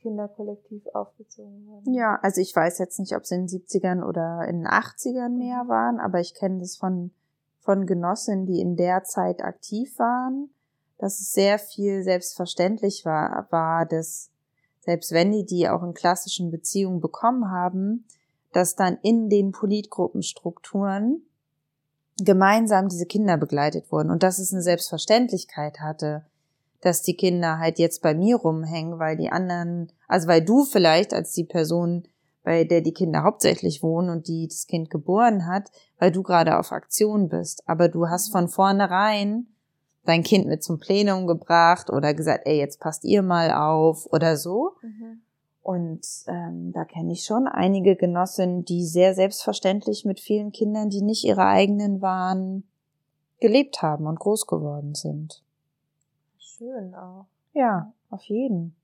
[0.00, 1.94] Kinder kollektiv aufgezogen werden.
[1.94, 5.30] Ja, also ich weiß jetzt nicht, ob es in den 70ern oder in den 80ern
[5.30, 5.68] mehr mhm.
[5.68, 7.10] waren, aber ich kenne das von,
[7.60, 10.50] von Genossinnen, die in der Zeit aktiv waren,
[10.98, 14.30] dass es sehr viel selbstverständlich war, war, dass
[14.80, 18.04] selbst wenn die die auch in klassischen Beziehungen bekommen haben,
[18.52, 21.22] dass dann in den Politgruppenstrukturen
[22.18, 26.24] gemeinsam diese Kinder begleitet wurden und dass es eine Selbstverständlichkeit hatte,
[26.80, 31.12] dass die Kinder halt jetzt bei mir rumhängen, weil die anderen, also weil du vielleicht
[31.14, 32.06] als die Person,
[32.42, 36.58] bei der die Kinder hauptsächlich wohnen und die das Kind geboren hat, weil du gerade
[36.58, 39.48] auf Aktion bist, aber du hast von vornherein
[40.04, 44.36] dein Kind mit zum Plenum gebracht oder gesagt, ey, jetzt passt ihr mal auf oder
[44.36, 44.72] so.
[44.82, 45.20] Mhm.
[45.62, 51.02] Und ähm, da kenne ich schon einige Genossinnen, die sehr selbstverständlich mit vielen Kindern, die
[51.02, 52.62] nicht ihre eigenen waren,
[53.40, 55.42] gelebt haben und groß geworden sind.
[56.56, 57.26] Schön auch.
[57.52, 58.74] Ja, auf jeden.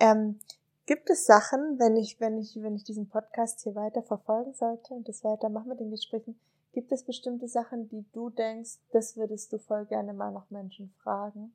[0.00, 0.38] Ähm,
[0.86, 4.94] gibt es Sachen, wenn ich, wenn ich, wenn ich diesen Podcast hier weiter verfolgen sollte
[4.94, 6.36] und das weitermachen mit den Gesprächen,
[6.72, 10.90] Gibt es bestimmte Sachen, die du denkst, das würdest du voll gerne mal noch Menschen
[11.02, 11.52] fragen?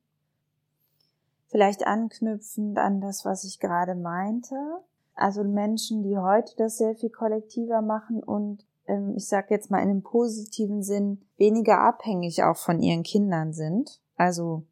[1.48, 4.54] Vielleicht anknüpfend an das, was ich gerade meinte.
[5.14, 9.82] Also Menschen, die heute das sehr viel kollektiver machen und ähm, ich sage jetzt mal
[9.82, 14.00] in einem positiven Sinn weniger abhängig auch von ihren Kindern sind.
[14.16, 14.62] Also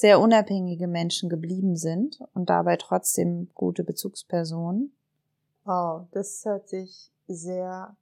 [0.00, 4.92] sehr unabhängige Menschen geblieben sind und dabei trotzdem gute Bezugspersonen.
[5.64, 7.94] Wow, das hört sich sehr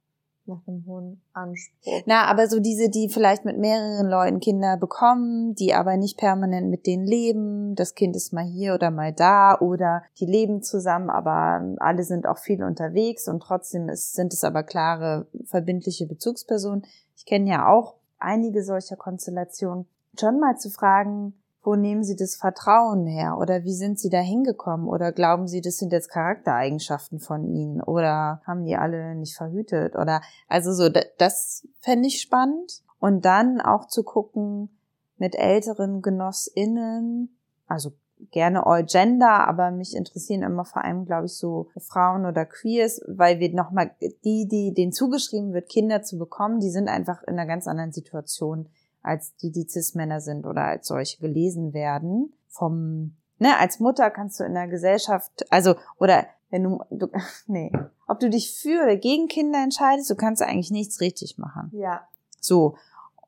[0.49, 2.03] nach einem hohen Anspruch.
[2.05, 6.69] Na, aber so diese, die vielleicht mit mehreren Leuten Kinder bekommen, die aber nicht permanent
[6.69, 7.75] mit denen leben.
[7.75, 12.27] Das Kind ist mal hier oder mal da oder die leben zusammen, aber alle sind
[12.27, 16.85] auch viel unterwegs und trotzdem ist, sind es aber klare, verbindliche Bezugspersonen.
[17.15, 19.85] Ich kenne ja auch einige solcher Konstellationen.
[20.19, 23.37] Schon mal zu fragen, wo nehmen Sie das Vertrauen her?
[23.37, 24.87] Oder wie sind Sie da hingekommen?
[24.87, 27.81] Oder glauben Sie, das sind jetzt Charaktereigenschaften von Ihnen?
[27.81, 29.95] Oder haben die alle nicht verhütet?
[29.95, 32.81] Oder, also so, das fände ich spannend.
[32.99, 34.69] Und dann auch zu gucken
[35.17, 37.37] mit älteren GenossInnen,
[37.67, 37.91] also
[38.31, 43.01] gerne all gender, aber mich interessieren immer vor allem, glaube ich, so Frauen oder Queers,
[43.07, 43.91] weil wir nochmal,
[44.25, 47.91] die, die denen zugeschrieben wird, Kinder zu bekommen, die sind einfach in einer ganz anderen
[47.91, 48.67] Situation
[49.09, 52.33] als die, die Cis-Männer sind oder als solche gelesen werden.
[52.47, 57.07] Vom, ne, als Mutter kannst du in der Gesellschaft, also, oder wenn du, du
[57.47, 57.71] nee,
[58.07, 61.71] ob du dich für oder gegen Kinder entscheidest, du kannst eigentlich nichts richtig machen.
[61.73, 62.07] Ja.
[62.39, 62.75] So.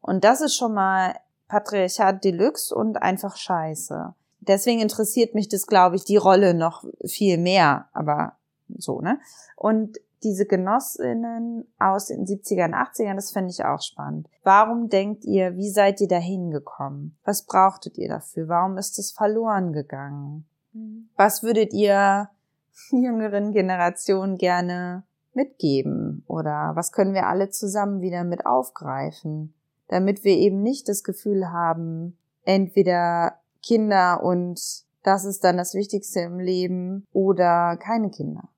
[0.02, 1.16] Und das ist schon mal
[1.48, 4.14] Patriarchat Deluxe und einfach scheiße.
[4.40, 8.38] Deswegen interessiert mich das, glaube ich, die Rolle noch viel mehr, aber
[8.78, 9.20] so, ne?
[9.56, 14.28] Und diese Genossinnen aus den 70ern, 80ern, das finde ich auch spannend.
[14.44, 17.18] Warum denkt ihr, wie seid ihr da hingekommen?
[17.24, 18.48] Was brauchtet ihr dafür?
[18.48, 20.46] Warum ist es verloren gegangen?
[20.74, 21.10] Mhm.
[21.16, 22.30] Was würdet ihr
[22.92, 25.04] jüngeren Generationen gerne
[25.34, 26.24] mitgeben?
[26.28, 29.54] Oder was können wir alle zusammen wieder mit aufgreifen?
[29.88, 34.60] Damit wir eben nicht das Gefühl haben, entweder Kinder und
[35.04, 38.50] das ist dann das Wichtigste im Leben oder keine Kinder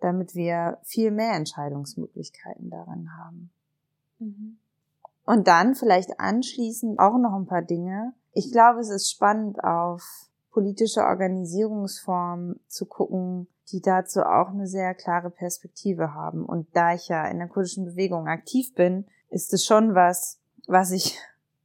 [0.00, 3.50] damit wir viel mehr Entscheidungsmöglichkeiten daran haben.
[4.18, 4.58] Mhm.
[5.24, 8.14] Und dann vielleicht anschließend auch noch ein paar Dinge.
[8.32, 14.94] Ich glaube, es ist spannend, auf politische Organisierungsformen zu gucken, die dazu auch eine sehr
[14.94, 16.44] klare Perspektive haben.
[16.44, 20.90] Und da ich ja in der kurdischen Bewegung aktiv bin, ist es schon was, was
[20.90, 21.18] ich,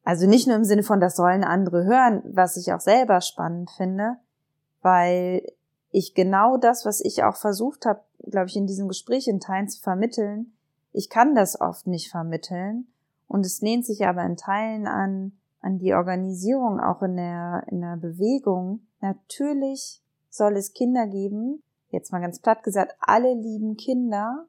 [0.03, 3.71] also nicht nur im Sinne von, das sollen andere hören, was ich auch selber spannend
[3.71, 4.17] finde,
[4.81, 5.41] weil
[5.93, 9.69] ich genau das, was ich auch versucht habe, glaube ich, in diesem Gespräch in Teilen
[9.69, 10.51] zu vermitteln,
[10.91, 12.87] ich kann das oft nicht vermitteln.
[13.27, 17.81] Und es lehnt sich aber in Teilen an, an die Organisierung, auch in der, in
[17.81, 18.81] der Bewegung.
[19.01, 21.61] Natürlich soll es Kinder geben.
[21.89, 24.45] Jetzt mal ganz platt gesagt, alle lieben Kinder.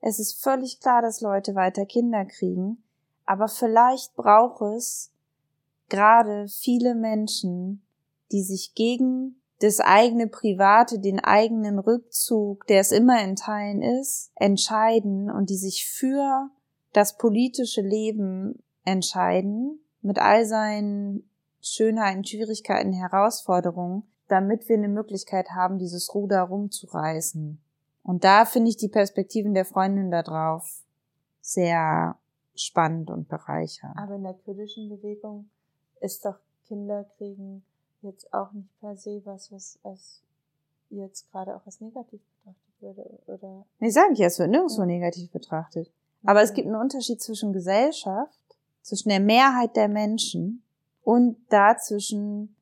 [0.00, 2.82] Es ist völlig klar, dass Leute weiter Kinder kriegen.
[3.24, 5.12] Aber vielleicht braucht es
[5.88, 7.82] gerade viele Menschen,
[8.32, 14.30] die sich gegen das eigene Private, den eigenen Rückzug, der es immer in Teilen ist,
[14.36, 16.50] entscheiden und die sich für
[16.92, 21.28] das politische Leben entscheiden, mit all seinen
[21.60, 27.60] Schönheiten, Schwierigkeiten, Herausforderungen, damit wir eine Möglichkeit haben, dieses Ruder rumzureißen.
[28.04, 30.82] Und da finde ich die Perspektiven der Freundin da drauf
[31.40, 32.16] sehr
[32.54, 33.96] spannend und bereichernd.
[33.98, 35.50] Aber in der kurdischen Bewegung
[36.00, 37.64] ist doch Kinderkriegen
[38.02, 40.22] jetzt auch nicht per se was, was als
[40.90, 43.66] jetzt gerade auch als negativ betrachtet würde, oder?
[43.78, 44.86] Nee, sage ich, es wird nirgendwo ja.
[44.86, 45.92] negativ betrachtet.
[46.24, 48.38] Aber es gibt einen Unterschied zwischen Gesellschaft,
[48.82, 50.62] zwischen der Mehrheit der Menschen
[51.02, 52.56] und dazwischen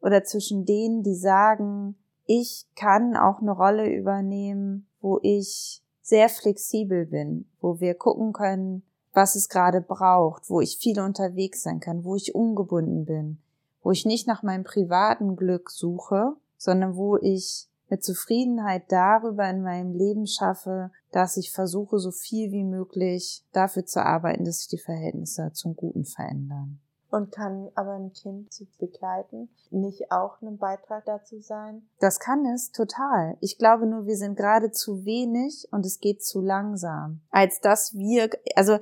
[0.00, 1.96] oder zwischen denen, die sagen,
[2.26, 8.82] ich kann auch eine Rolle übernehmen, wo ich sehr flexibel bin, wo wir gucken können,
[9.12, 13.38] was es gerade braucht, wo ich viel unterwegs sein kann, wo ich ungebunden bin,
[13.82, 19.62] wo ich nicht nach meinem privaten Glück suche, sondern wo ich eine Zufriedenheit darüber in
[19.62, 24.68] meinem Leben schaffe, dass ich versuche, so viel wie möglich dafür zu arbeiten, dass sich
[24.68, 26.80] die Verhältnisse zum Guten verändern.
[27.10, 31.82] Und kann aber ein Kind zu begleiten nicht auch ein Beitrag dazu sein?
[32.00, 33.36] Das kann es total.
[33.40, 37.92] Ich glaube nur, wir sind gerade zu wenig und es geht zu langsam, als dass
[37.94, 38.78] wir, also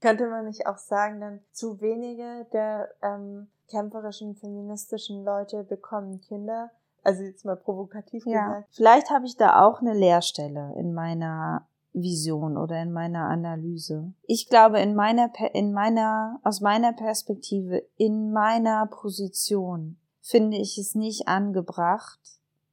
[0.00, 6.70] könnte man nicht auch sagen, dann zu wenige der ähm, kämpferischen feministischen Leute bekommen Kinder.
[7.02, 8.46] Also jetzt mal provokativ ja.
[8.46, 8.68] gesagt.
[8.72, 14.12] Vielleicht habe ich da auch eine Leerstelle in meiner Vision oder in meiner Analyse.
[14.22, 20.94] Ich glaube, in meiner, in meiner, aus meiner Perspektive, in meiner Position finde ich es
[20.94, 22.20] nicht angebracht.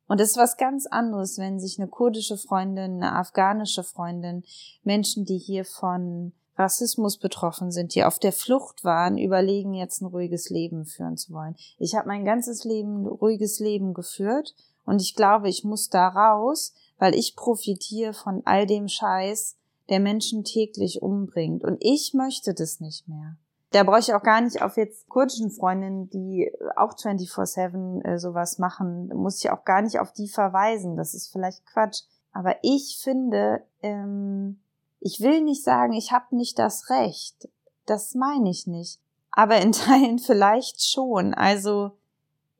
[0.07, 4.43] Und es ist was ganz anderes, wenn sich eine kurdische Freundin, eine afghanische Freundin,
[4.83, 10.07] Menschen, die hier von Rassismus betroffen sind, die auf der Flucht waren, überlegen jetzt ein
[10.07, 11.55] ruhiges Leben führen zu wollen.
[11.77, 14.53] Ich habe mein ganzes Leben ein ruhiges Leben geführt
[14.85, 19.55] und ich glaube, ich muss da raus, weil ich profitiere von all dem Scheiß,
[19.89, 21.63] der Menschen täglich umbringt.
[21.63, 23.37] Und ich möchte das nicht mehr.
[23.71, 28.57] Da brauche ich auch gar nicht auf jetzt kurdischen Freundinnen, die auch 24-7 äh, sowas
[28.57, 30.97] machen, muss ich auch gar nicht auf die verweisen.
[30.97, 32.01] Das ist vielleicht Quatsch.
[32.31, 34.59] Aber ich finde, ähm,
[34.99, 37.49] ich will nicht sagen, ich habe nicht das Recht.
[37.85, 38.99] Das meine ich nicht.
[39.31, 41.33] Aber in Teilen vielleicht schon.
[41.33, 41.91] Also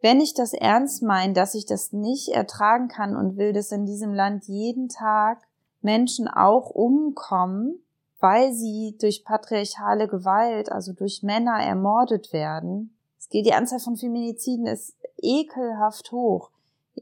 [0.01, 3.85] wenn ich das ernst meine, dass ich das nicht ertragen kann und will, dass in
[3.85, 5.41] diesem Land jeden Tag
[5.81, 7.83] Menschen auch umkommen,
[8.19, 12.95] weil sie durch patriarchale Gewalt, also durch Männer ermordet werden.
[13.17, 16.49] Es geht, die Anzahl von Feminiziden ist ekelhaft hoch.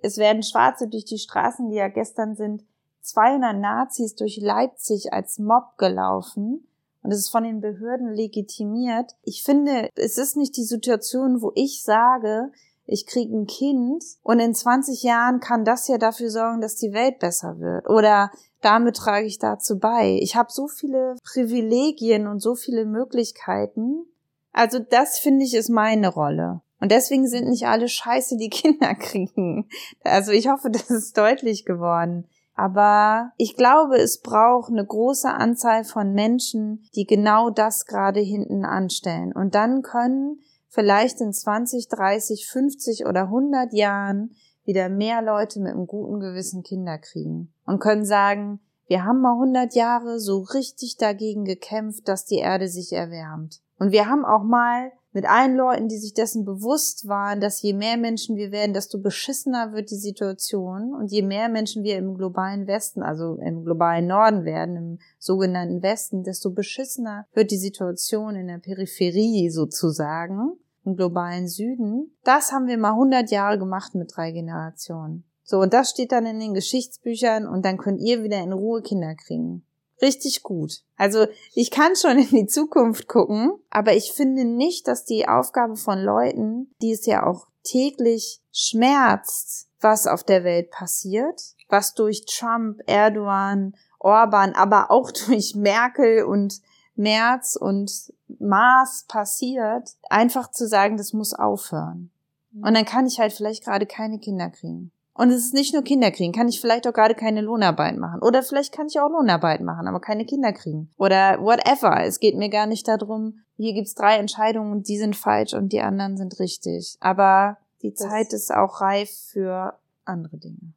[0.01, 2.63] Es werden Schwarze durch die Straßen, die ja gestern sind,
[3.07, 6.67] 200 Nazis durch Leipzig als Mob gelaufen
[7.07, 9.15] und es ist von den Behörden legitimiert.
[9.23, 12.51] Ich finde, es ist nicht die Situation, wo ich sage,
[12.85, 16.93] ich kriege ein Kind und in 20 Jahren kann das ja dafür sorgen, dass die
[16.93, 17.89] Welt besser wird.
[17.89, 18.31] Oder
[18.61, 20.17] damit trage ich dazu bei.
[20.21, 24.05] Ich habe so viele Privilegien und so viele Möglichkeiten.
[24.51, 26.61] Also das finde ich ist meine Rolle.
[26.79, 29.69] Und deswegen sind nicht alle scheiße, die Kinder kriegen.
[30.03, 32.27] Also ich hoffe, das ist deutlich geworden.
[32.57, 38.65] Aber ich glaube, es braucht eine große Anzahl von Menschen, die genau das gerade hinten
[38.65, 39.31] anstellen.
[39.31, 44.31] Und dann können vielleicht in 20, 30, 50 oder 100 Jahren
[44.65, 49.33] wieder mehr Leute mit einem guten Gewissen Kinder kriegen und können sagen, wir haben mal
[49.33, 53.61] 100 Jahre so richtig dagegen gekämpft, dass die Erde sich erwärmt.
[53.77, 57.73] Und wir haben auch mal mit allen Leuten, die sich dessen bewusst waren, dass je
[57.73, 62.15] mehr Menschen wir werden, desto beschissener wird die Situation und je mehr Menschen wir im
[62.15, 68.35] globalen Westen, also im globalen Norden werden, im sogenannten Westen, desto beschissener wird die Situation
[68.35, 70.51] in der Peripherie sozusagen,
[70.85, 72.15] im globalen Süden.
[72.23, 75.23] Das haben wir mal 100 Jahre gemacht mit drei Generationen.
[75.41, 78.83] So, und das steht dann in den Geschichtsbüchern und dann könnt ihr wieder in Ruhe
[78.83, 79.66] Kinder kriegen
[80.01, 80.83] richtig gut.
[80.95, 85.75] Also ich kann schon in die Zukunft gucken, aber ich finde nicht, dass die Aufgabe
[85.75, 92.25] von Leuten, die es ja auch täglich schmerzt, was auf der Welt passiert, was durch
[92.25, 96.61] Trump, Erdogan, Orban, aber auch durch Merkel und
[96.95, 97.91] Merz und
[98.39, 102.11] Maas passiert, einfach zu sagen, das muss aufhören.
[102.53, 104.91] Und dann kann ich halt vielleicht gerade keine Kinder kriegen.
[105.17, 108.21] Und es ist nicht nur Kinder kriegen, kann ich vielleicht auch gerade keine Lohnarbeit machen.
[108.21, 110.91] Oder vielleicht kann ich auch Lohnarbeit machen, aber keine Kinder kriegen.
[110.97, 112.03] Oder whatever.
[112.03, 115.73] Es geht mir gar nicht darum, hier gibt's drei Entscheidungen und die sind falsch und
[115.73, 116.97] die anderen sind richtig.
[116.99, 119.73] Aber die das Zeit ist auch reif für
[120.05, 120.73] andere Dinge.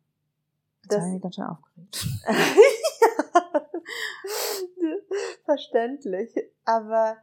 [0.88, 2.06] Das, ich ganz schön aufgeregt.
[5.44, 6.30] Verständlich.
[6.64, 7.16] Aber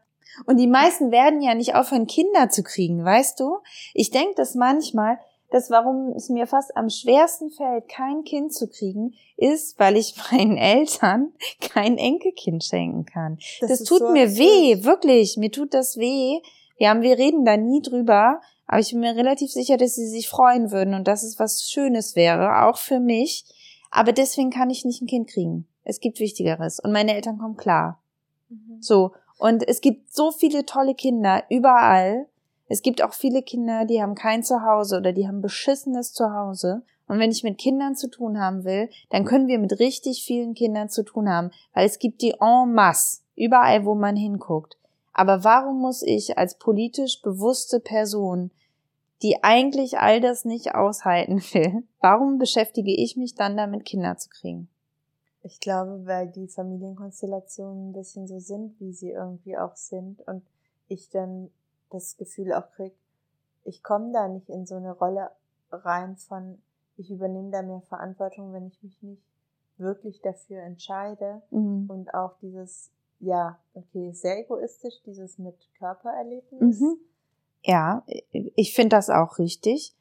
[0.45, 3.59] und die meisten werden ja nicht aufhören, Kinder zu kriegen, weißt du?
[3.93, 5.19] Ich denke das manchmal,
[5.51, 10.15] dass warum es mir fast am schwersten fällt, kein Kind zu kriegen, ist, weil ich
[10.31, 13.37] meinen Eltern kein Enkelkind schenken kann.
[13.61, 14.39] Das, das tut so mir absurd.
[14.39, 16.39] weh, wirklich, mir tut das weh.
[16.77, 20.07] Wir haben, wir reden da nie drüber, aber ich bin mir relativ sicher, dass sie
[20.07, 23.45] sich freuen würden und dass es was Schönes wäre, auch für mich.
[23.89, 25.67] Aber deswegen kann ich nicht ein Kind kriegen.
[25.83, 28.01] Es gibt Wichtigeres und meine Eltern kommen klar.
[28.49, 28.81] Mhm.
[28.81, 29.13] So.
[29.39, 32.27] Und es gibt so viele tolle Kinder überall
[32.67, 36.83] Es gibt auch viele Kinder, die haben kein Zuhause oder die haben beschissenes Zuhause.
[37.07, 40.53] Und wenn ich mit Kindern zu tun haben will, dann können wir mit richtig vielen
[40.53, 44.77] Kindern zu tun haben, weil es gibt die en masse, überall, wo man hinguckt.
[45.13, 48.51] Aber warum muss ich als politisch bewusste Person,
[49.23, 54.29] die eigentlich all das nicht aushalten will, warum beschäftige ich mich dann damit, Kinder zu
[54.29, 54.69] kriegen?
[55.41, 60.43] Ich glaube, weil die Familienkonstellationen ein bisschen so sind, wie sie irgendwie auch sind und
[60.89, 61.49] ich dann
[61.89, 62.93] das Gefühl auch krieg,
[63.63, 65.31] ich komme da nicht in so eine Rolle
[65.71, 66.61] rein von,
[66.97, 69.21] ich übernehme da mehr Verantwortung, wenn ich mich nicht
[69.77, 71.89] wirklich dafür entscheide mhm.
[71.89, 76.79] und auch dieses, ja, okay, sehr egoistisch, dieses mit Körpererlebnis.
[76.79, 76.97] Mhm.
[77.63, 79.93] Ja, ich finde das auch richtig.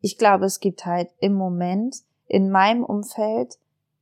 [0.00, 3.58] Ich glaube, es gibt halt im Moment in meinem Umfeld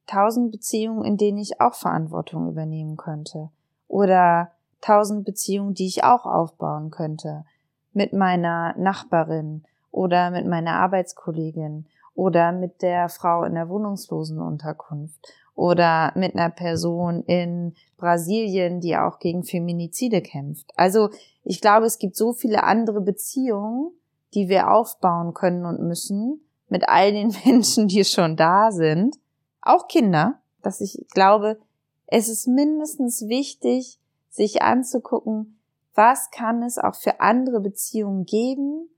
[0.06, 3.50] tausend Beziehungen, in denen ich auch Verantwortung übernehmen könnte.
[3.88, 4.52] Oder
[4.86, 7.44] tausend Beziehungen, die ich auch aufbauen könnte.
[7.92, 16.12] Mit meiner Nachbarin oder mit meiner Arbeitskollegin oder mit der Frau in der Wohnungslosenunterkunft oder
[16.14, 20.70] mit einer Person in Brasilien, die auch gegen Feminizide kämpft.
[20.76, 21.08] Also
[21.42, 23.90] ich glaube, es gibt so viele andere Beziehungen,
[24.34, 29.16] die wir aufbauen können und müssen mit all den Menschen, die schon da sind,
[29.62, 31.58] auch Kinder, dass ich glaube,
[32.06, 33.98] es ist mindestens wichtig,
[34.36, 35.58] sich anzugucken,
[35.94, 38.88] was kann es auch für andere Beziehungen geben,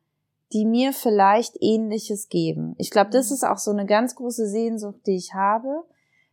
[0.53, 2.75] die mir vielleicht ähnliches geben.
[2.79, 3.35] Ich glaube, das mhm.
[3.35, 5.85] ist auch so eine ganz große Sehnsucht, die ich habe,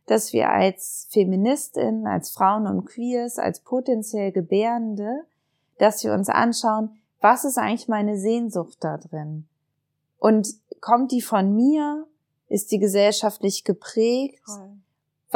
[0.06, 5.24] dass wir als Feministinnen, als Frauen und Queers, als potenziell Gebärende,
[5.78, 6.90] dass wir uns anschauen,
[7.20, 9.46] was ist eigentlich meine Sehnsucht da drin?
[10.18, 10.48] Und
[10.80, 12.06] kommt die von mir?
[12.48, 14.42] Ist die gesellschaftlich geprägt?
[14.46, 14.76] Toll.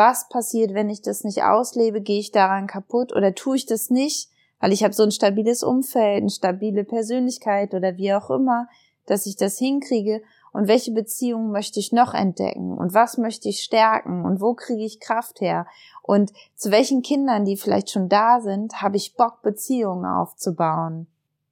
[0.02, 2.00] Was passiert, wenn ich das nicht auslebe?
[2.00, 5.62] Gehe ich daran kaputt oder tue ich das nicht, weil ich habe so ein stabiles
[5.62, 8.66] Umfeld, eine stabile Persönlichkeit oder wie auch immer,
[9.04, 10.22] dass ich das hinkriege?
[10.54, 12.78] Und welche Beziehungen möchte ich noch entdecken?
[12.78, 14.24] Und was möchte ich stärken?
[14.24, 15.66] Und wo kriege ich Kraft her?
[16.02, 21.08] Und zu welchen Kindern, die vielleicht schon da sind, habe ich Bock, Beziehungen aufzubauen?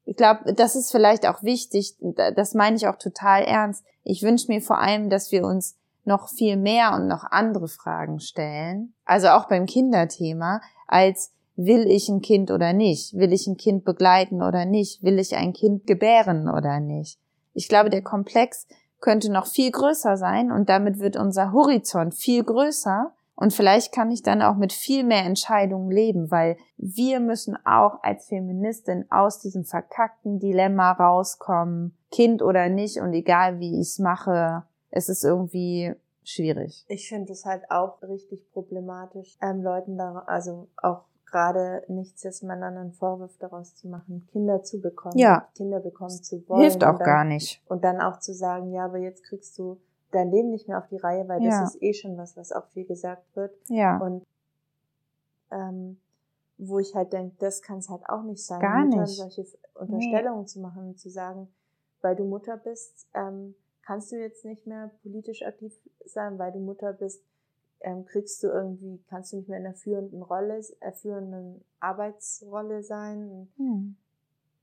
[0.06, 1.96] Ich glaube, das ist vielleicht auch wichtig.
[2.34, 3.84] Das meine ich auch total ernst.
[4.04, 5.77] Ich wünsche mir vor allem, dass wir uns
[6.08, 8.94] noch viel mehr und noch andere Fragen stellen.
[9.04, 13.14] Also auch beim Kinderthema, als will ich ein Kind oder nicht?
[13.14, 15.02] Will ich ein Kind begleiten oder nicht?
[15.04, 17.20] Will ich ein Kind gebären oder nicht?
[17.54, 18.66] Ich glaube, der Komplex
[19.00, 24.10] könnte noch viel größer sein und damit wird unser Horizont viel größer und vielleicht kann
[24.10, 29.38] ich dann auch mit viel mehr Entscheidungen leben, weil wir müssen auch als Feministin aus
[29.38, 35.24] diesem verkackten Dilemma rauskommen, Kind oder nicht und egal wie ich es mache, es ist
[35.24, 36.84] irgendwie schwierig.
[36.88, 42.42] Ich finde es halt auch richtig problematisch, ähm, Leuten da, also auch gerade nichts dass
[42.42, 45.48] man dann einen Vorwurf daraus zu machen, Kinder zu bekommen, ja.
[45.54, 46.62] Kinder bekommen zu wollen.
[46.62, 47.62] Hilft auch dann, gar nicht.
[47.68, 49.78] Und dann auch zu sagen, ja, aber jetzt kriegst du
[50.10, 51.50] dein Leben nicht mehr auf die Reihe, weil ja.
[51.50, 53.52] das ist eh schon was, was auch viel gesagt wird.
[53.68, 53.98] Ja.
[53.98, 54.24] Und
[55.50, 55.98] ähm,
[56.56, 59.16] wo ich halt denke, das kann es halt auch nicht sein, Gar Müttern nicht.
[59.16, 60.46] solche Unterstellungen nee.
[60.46, 61.48] zu machen und zu sagen,
[62.00, 63.54] weil du Mutter bist, ähm,
[63.88, 65.72] kannst du jetzt nicht mehr politisch aktiv
[66.04, 67.24] sein, weil du Mutter bist,
[67.80, 72.82] ähm, kriegst du irgendwie, kannst du nicht mehr in einer führenden Rolle, äh, führenden Arbeitsrolle
[72.82, 73.48] sein.
[73.56, 73.96] Hm.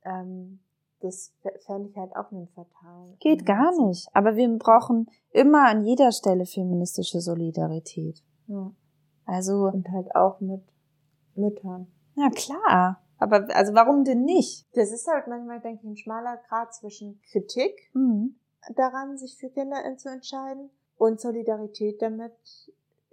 [0.03, 0.59] Ähm,
[0.99, 1.33] das
[1.65, 3.15] fände ich halt auch einen fatal.
[3.19, 4.07] Geht gar nicht.
[4.13, 8.23] Aber wir brauchen immer an jeder Stelle feministische Solidarität.
[8.45, 8.71] Ja.
[9.25, 9.71] Also.
[9.73, 10.61] Und halt auch mit
[11.33, 11.87] Müttern.
[12.15, 13.01] Ja, klar.
[13.17, 14.67] Aber also warum denn nicht?
[14.73, 18.35] Das ist halt manchmal, denke ich, ein schmaler Grad zwischen Kritik mhm.
[18.75, 22.33] Daran, sich für Kinder zu entscheiden und Solidarität damit,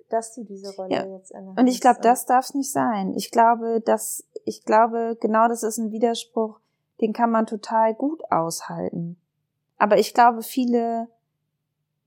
[0.09, 1.07] dass du diese Rolle ja.
[1.07, 3.15] jetzt inne Und ich glaube, das darf es nicht sein.
[3.15, 6.61] Ich glaube, dass ich glaube, genau das ist ein Widerspruch,
[7.01, 9.17] den kann man total gut aushalten.
[9.79, 11.09] Aber ich glaube, viele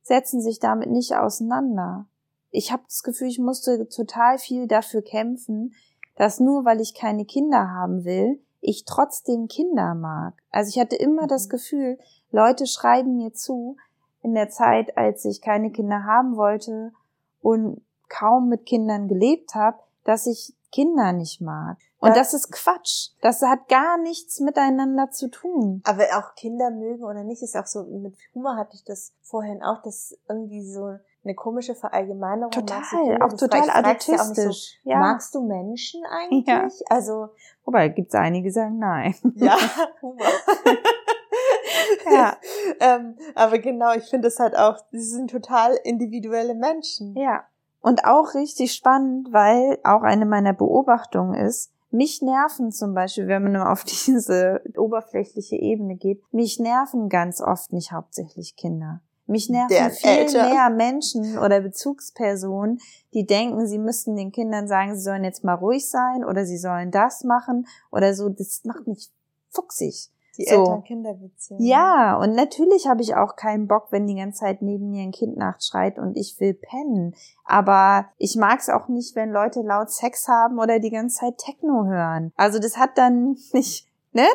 [0.02, 2.08] setzen sich damit nicht auseinander.
[2.52, 5.74] Ich habe das Gefühl, ich musste total viel dafür kämpfen,
[6.16, 10.34] dass nur weil ich keine Kinder haben will, ich trotzdem Kinder mag.
[10.52, 11.50] Also ich hatte immer das mhm.
[11.50, 12.00] Gefühl,
[12.32, 13.78] Leute schreiben mir zu,
[14.22, 16.92] in der Zeit, als ich keine Kinder haben wollte
[17.42, 21.78] und kaum mit Kindern gelebt habe, dass ich Kinder nicht mag.
[22.00, 23.10] Und das, das ist Quatsch.
[23.22, 25.82] Das hat gar nichts miteinander zu tun.
[25.86, 29.64] Aber auch Kinder mögen oder nicht, ist auch so, mit Humor hatte ich das vorhin
[29.64, 32.52] auch, dass irgendwie so eine komische Verallgemeinerung.
[32.52, 34.80] Total, auch total adultistisch.
[34.84, 35.00] Ja, so, ja.
[35.00, 36.46] Magst du Menschen eigentlich?
[36.48, 36.68] Ja.
[36.90, 37.30] Also.
[37.64, 39.16] Wobei, gibt's einige, die sagen nein.
[39.36, 39.58] Ja,
[40.02, 40.28] Humor.
[42.12, 42.38] ja.
[42.80, 47.16] ähm, aber genau, ich finde es halt auch, sie sind total individuelle Menschen.
[47.16, 47.44] Ja.
[47.82, 53.44] Und auch richtig spannend, weil auch eine meiner Beobachtungen ist, Mich nerven zum Beispiel, wenn
[53.44, 59.02] man auf diese oberflächliche Ebene geht, mich nerven ganz oft nicht hauptsächlich Kinder.
[59.28, 60.50] Mich nerven Der viel Eltern.
[60.50, 62.80] mehr Menschen oder Bezugspersonen,
[63.14, 66.58] die denken, sie müssten den Kindern sagen, sie sollen jetzt mal ruhig sein oder sie
[66.58, 68.30] sollen das machen oder so.
[68.30, 69.10] Das macht mich
[69.50, 70.12] fuchsig.
[70.38, 70.56] Die so.
[70.56, 71.62] Eltern-Kinder-Beziehung.
[71.62, 75.12] Ja, und natürlich habe ich auch keinen Bock, wenn die ganze Zeit neben mir ein
[75.12, 77.16] Kind nachschreit und ich will pennen.
[77.46, 81.38] Aber ich mag es auch nicht, wenn Leute laut Sex haben oder die ganze Zeit
[81.38, 82.32] Techno hören.
[82.36, 84.26] Also das hat dann nicht, ne?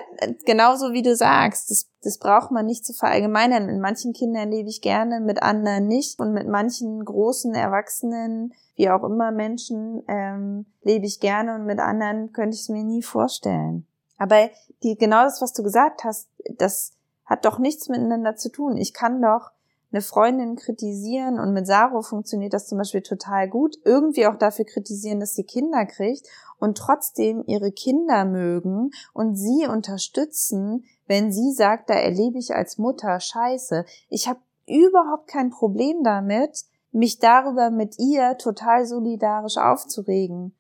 [0.47, 3.69] Genauso wie du sagst, das, das braucht man nicht zu verallgemeinern.
[3.69, 6.19] In manchen Kindern lebe ich gerne, mit anderen nicht.
[6.19, 11.79] Und mit manchen großen Erwachsenen, wie auch immer Menschen, ähm, lebe ich gerne und mit
[11.79, 13.87] anderen könnte ich es mir nie vorstellen.
[14.17, 14.51] Aber
[14.83, 16.93] die, genau das, was du gesagt hast, das
[17.25, 18.77] hat doch nichts miteinander zu tun.
[18.77, 19.51] Ich kann doch
[19.93, 24.65] eine Freundin kritisieren und mit Saro funktioniert das zum Beispiel total gut, irgendwie auch dafür
[24.65, 26.29] kritisieren, dass sie Kinder kriegt
[26.59, 32.79] und trotzdem ihre Kinder mögen und sie unterstützen, wenn sie sagt, da erlebe ich als
[32.79, 33.85] Mutter Scheiße.
[34.09, 40.55] Ich habe überhaupt kein Problem damit, mich darüber mit ihr total solidarisch aufzuregen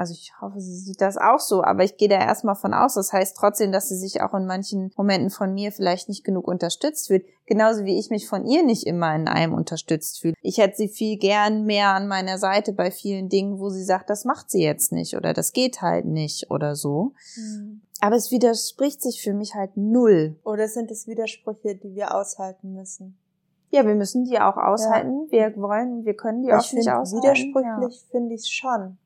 [0.00, 2.94] also ich hoffe, sie sieht das auch so, aber ich gehe da erstmal von aus.
[2.94, 6.48] Das heißt trotzdem, dass sie sich auch in manchen Momenten von mir vielleicht nicht genug
[6.48, 7.26] unterstützt fühlt.
[7.44, 10.32] Genauso wie ich mich von ihr nicht immer in allem unterstützt fühle.
[10.40, 14.08] Ich hätte sie viel gern mehr an meiner Seite bei vielen Dingen, wo sie sagt,
[14.08, 17.12] das macht sie jetzt nicht oder das geht halt nicht oder so.
[17.36, 17.82] Mhm.
[18.00, 20.40] Aber es widerspricht sich für mich halt null.
[20.44, 23.18] Oder sind es Widersprüche, die wir aushalten müssen?
[23.68, 25.28] Ja, wir müssen die auch aushalten.
[25.30, 25.50] Ja.
[25.50, 27.22] Wir wollen, wir können die ich auch nicht aushalten.
[27.22, 28.10] Widersprüchlich ja.
[28.10, 28.96] finde ich es schon.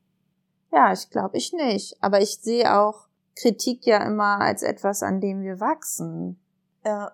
[0.75, 1.95] Ja, ich glaube ich nicht.
[2.01, 6.37] Aber ich sehe auch Kritik ja immer als etwas, an dem wir wachsen.
[6.83, 7.11] Ja.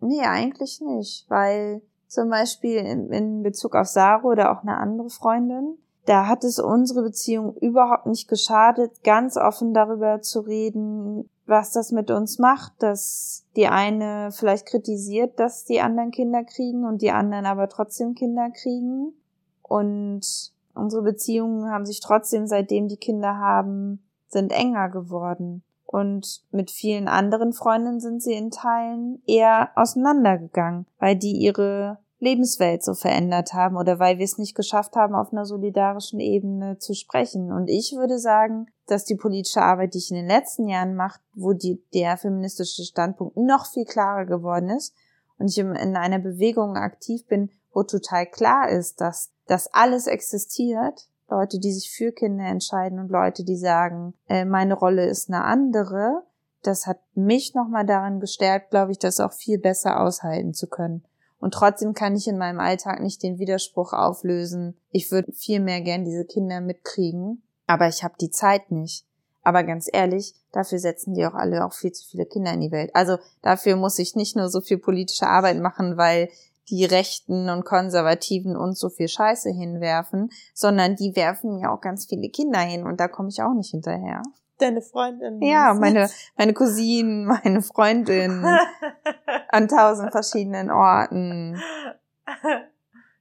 [0.00, 1.26] Nee, eigentlich nicht.
[1.28, 5.76] Weil zum Beispiel in, in Bezug auf Saro oder auch eine andere Freundin,
[6.06, 11.92] da hat es unsere Beziehung überhaupt nicht geschadet, ganz offen darüber zu reden, was das
[11.92, 17.10] mit uns macht, dass die eine vielleicht kritisiert, dass die anderen Kinder kriegen und die
[17.10, 19.12] anderen aber trotzdem Kinder kriegen.
[19.62, 25.62] Und Unsere Beziehungen haben sich trotzdem, seitdem die Kinder haben, sind enger geworden.
[25.86, 32.82] Und mit vielen anderen Freundinnen sind sie in Teilen eher auseinandergegangen, weil die ihre Lebenswelt
[32.82, 36.94] so verändert haben oder weil wir es nicht geschafft haben, auf einer solidarischen Ebene zu
[36.94, 37.52] sprechen.
[37.52, 41.20] Und ich würde sagen, dass die politische Arbeit, die ich in den letzten Jahren mache,
[41.34, 44.94] wo die, der feministische Standpunkt noch viel klarer geworden ist
[45.38, 51.08] und ich in einer Bewegung aktiv bin, wo total klar ist, dass das alles existiert,
[51.28, 55.44] Leute, die sich für Kinder entscheiden und Leute, die sagen, äh, meine Rolle ist eine
[55.44, 56.22] andere,
[56.62, 61.04] das hat mich nochmal daran gestärkt, glaube ich, das auch viel besser aushalten zu können.
[61.38, 64.78] Und trotzdem kann ich in meinem Alltag nicht den Widerspruch auflösen.
[64.90, 69.04] Ich würde viel mehr gern diese Kinder mitkriegen, aber ich habe die Zeit nicht.
[69.42, 72.72] Aber ganz ehrlich, dafür setzen die auch alle auch viel zu viele Kinder in die
[72.72, 72.90] Welt.
[72.94, 76.30] Also dafür muss ich nicht nur so viel politische Arbeit machen, weil
[76.70, 82.06] die Rechten und Konservativen uns so viel Scheiße hinwerfen, sondern die werfen ja auch ganz
[82.06, 84.22] viele Kinder hin und da komme ich auch nicht hinterher.
[84.58, 85.42] Deine Freundin.
[85.42, 88.44] Ja, meine, meine Cousinen, meine Freundin
[89.48, 91.60] an tausend verschiedenen Orten.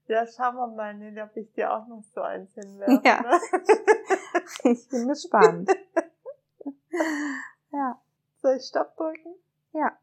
[0.08, 3.02] Ja, schauen wir mal, ne, ob ich dir auch noch so eins hinwerfe.
[3.04, 3.22] Ja.
[3.22, 3.40] Ne?
[4.72, 5.72] ich bin gespannt.
[7.72, 8.00] ja.
[8.42, 9.36] Soll ich Stopp drücken?
[9.74, 9.98] Ja.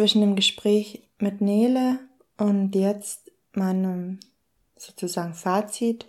[0.00, 1.98] Zwischen dem Gespräch mit Nele
[2.38, 4.18] und jetzt meinem
[4.74, 6.06] sozusagen Fazit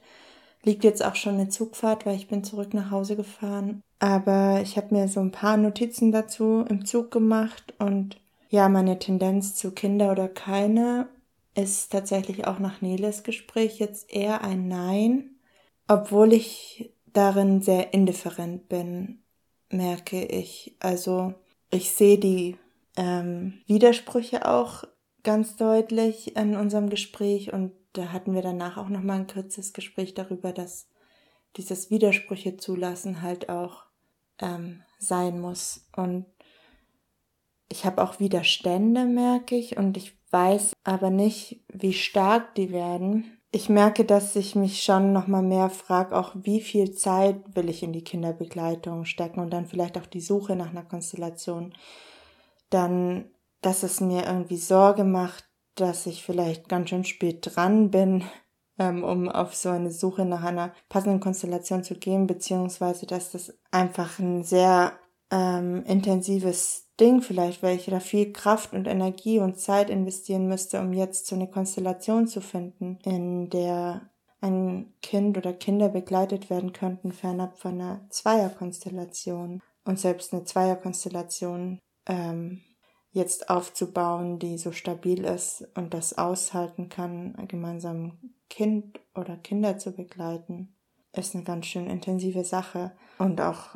[0.64, 3.82] liegt jetzt auch schon eine Zugfahrt, weil ich bin zurück nach Hause gefahren.
[4.00, 8.16] Aber ich habe mir so ein paar Notizen dazu im Zug gemacht und
[8.50, 11.10] ja, meine Tendenz zu Kinder oder keine
[11.56, 15.36] ist tatsächlich auch nach Neles Gespräch jetzt eher ein Nein,
[15.88, 19.24] obwohl ich darin sehr indifferent bin,
[19.70, 20.76] merke ich.
[20.80, 21.34] Also
[21.70, 22.58] ich sehe die
[22.96, 24.84] ähm, Widersprüche auch
[25.24, 29.74] ganz deutlich in unserem Gespräch und da hatten wir danach auch noch mal ein kurzes
[29.74, 30.88] Gespräch darüber, dass
[31.58, 33.84] dieses Widersprüche zulassen halt auch
[34.40, 36.26] ähm, sein muss und
[37.72, 43.38] ich habe auch Widerstände, merke ich, und ich weiß aber nicht, wie stark die werden.
[43.52, 47.70] Ich merke, dass ich mich schon noch mal mehr frage, auch wie viel Zeit will
[47.70, 51.74] ich in die Kinderbegleitung stecken und dann vielleicht auch die Suche nach einer Konstellation
[52.72, 53.30] dann,
[53.62, 58.24] dass es mir irgendwie Sorge macht, dass ich vielleicht ganz schön spät dran bin,
[58.80, 63.54] ähm, um auf so eine Suche nach einer passenden Konstellation zu gehen, beziehungsweise dass das
[63.70, 64.94] einfach ein sehr
[65.32, 70.80] ähm, intensives Ding vielleicht, weil ich da viel Kraft und Energie und Zeit investieren müsste,
[70.80, 74.12] um jetzt so eine Konstellation zu finden, in der
[74.42, 79.62] ein Kind oder Kinder begleitet werden könnten, fernab von einer Zweierkonstellation.
[79.84, 82.62] Und selbst eine Zweierkonstellation ähm,
[83.12, 88.20] jetzt aufzubauen, die so stabil ist und das aushalten kann, gemeinsam
[88.50, 90.76] Kind oder Kinder zu begleiten,
[91.14, 92.92] ist eine ganz schön intensive Sache.
[93.18, 93.76] Und auch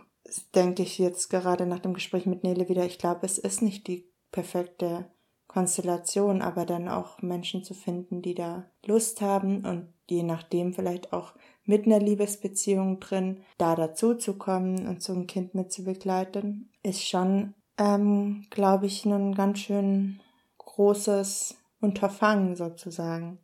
[0.54, 3.88] denke ich jetzt gerade nach dem Gespräch mit Nele wieder, ich glaube, es ist nicht
[3.88, 5.06] die perfekte
[5.48, 11.14] Konstellation, aber dann auch Menschen zu finden, die da Lust haben und je nachdem vielleicht
[11.14, 15.84] auch mit einer Liebesbeziehung drin, da dazu zu kommen und so ein Kind mit zu
[15.84, 20.20] begleiten, ist schon, ähm, glaube ich, ein ganz schön
[20.58, 23.40] großes Unterfangen sozusagen.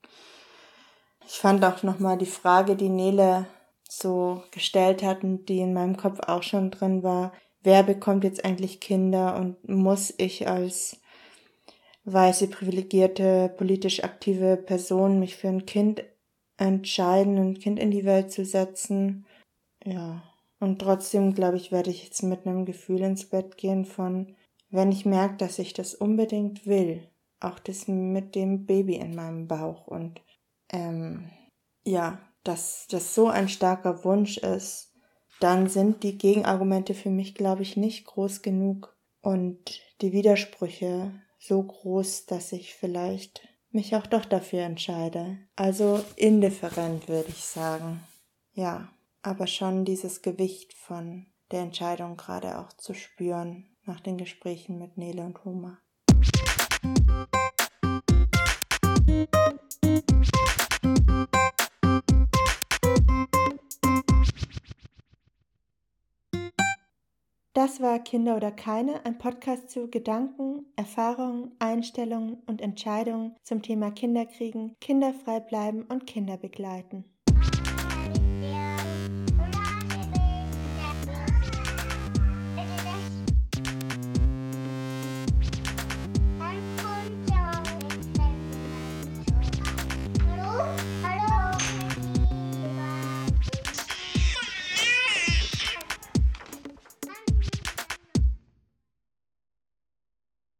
[1.25, 3.47] Ich fand auch nochmal die Frage, die Nele
[3.92, 8.46] so gestellt hat und die in meinem Kopf auch schon drin war, wer bekommt jetzt
[8.46, 11.02] eigentlich Kinder und muss ich als
[12.06, 16.06] weiße, privilegierte, politisch aktive Person mich für ein Kind
[16.58, 19.26] entscheiden, ein Kind in die Welt zu setzen.
[19.84, 20.24] Ja.
[20.60, 24.36] Und trotzdem, glaube ich, werde ich jetzt mit einem Gefühl ins Bett gehen von,
[24.70, 27.10] wenn ich merke, dass ich das unbedingt will,
[27.42, 30.22] auch das mit dem Baby in meinem Bauch und
[30.72, 31.30] ähm,
[31.84, 34.94] ja, dass das so ein starker Wunsch ist,
[35.39, 41.62] dann sind die Gegenargumente für mich, glaube ich, nicht groß genug und die Widersprüche so
[41.62, 45.39] groß, dass ich vielleicht mich auch doch dafür entscheide.
[45.56, 48.04] Also indifferent würde ich sagen.
[48.54, 48.89] Ja,
[49.22, 54.98] aber schon dieses Gewicht von der Entscheidung gerade auch zu spüren nach den Gesprächen mit
[54.98, 55.80] Nele und Homa.
[67.62, 73.91] Das war Kinder oder keine, ein Podcast zu Gedanken, Erfahrungen, Einstellungen und Entscheidungen zum Thema
[73.91, 77.05] Kinderkriegen, kinderfrei bleiben und Kinder begleiten.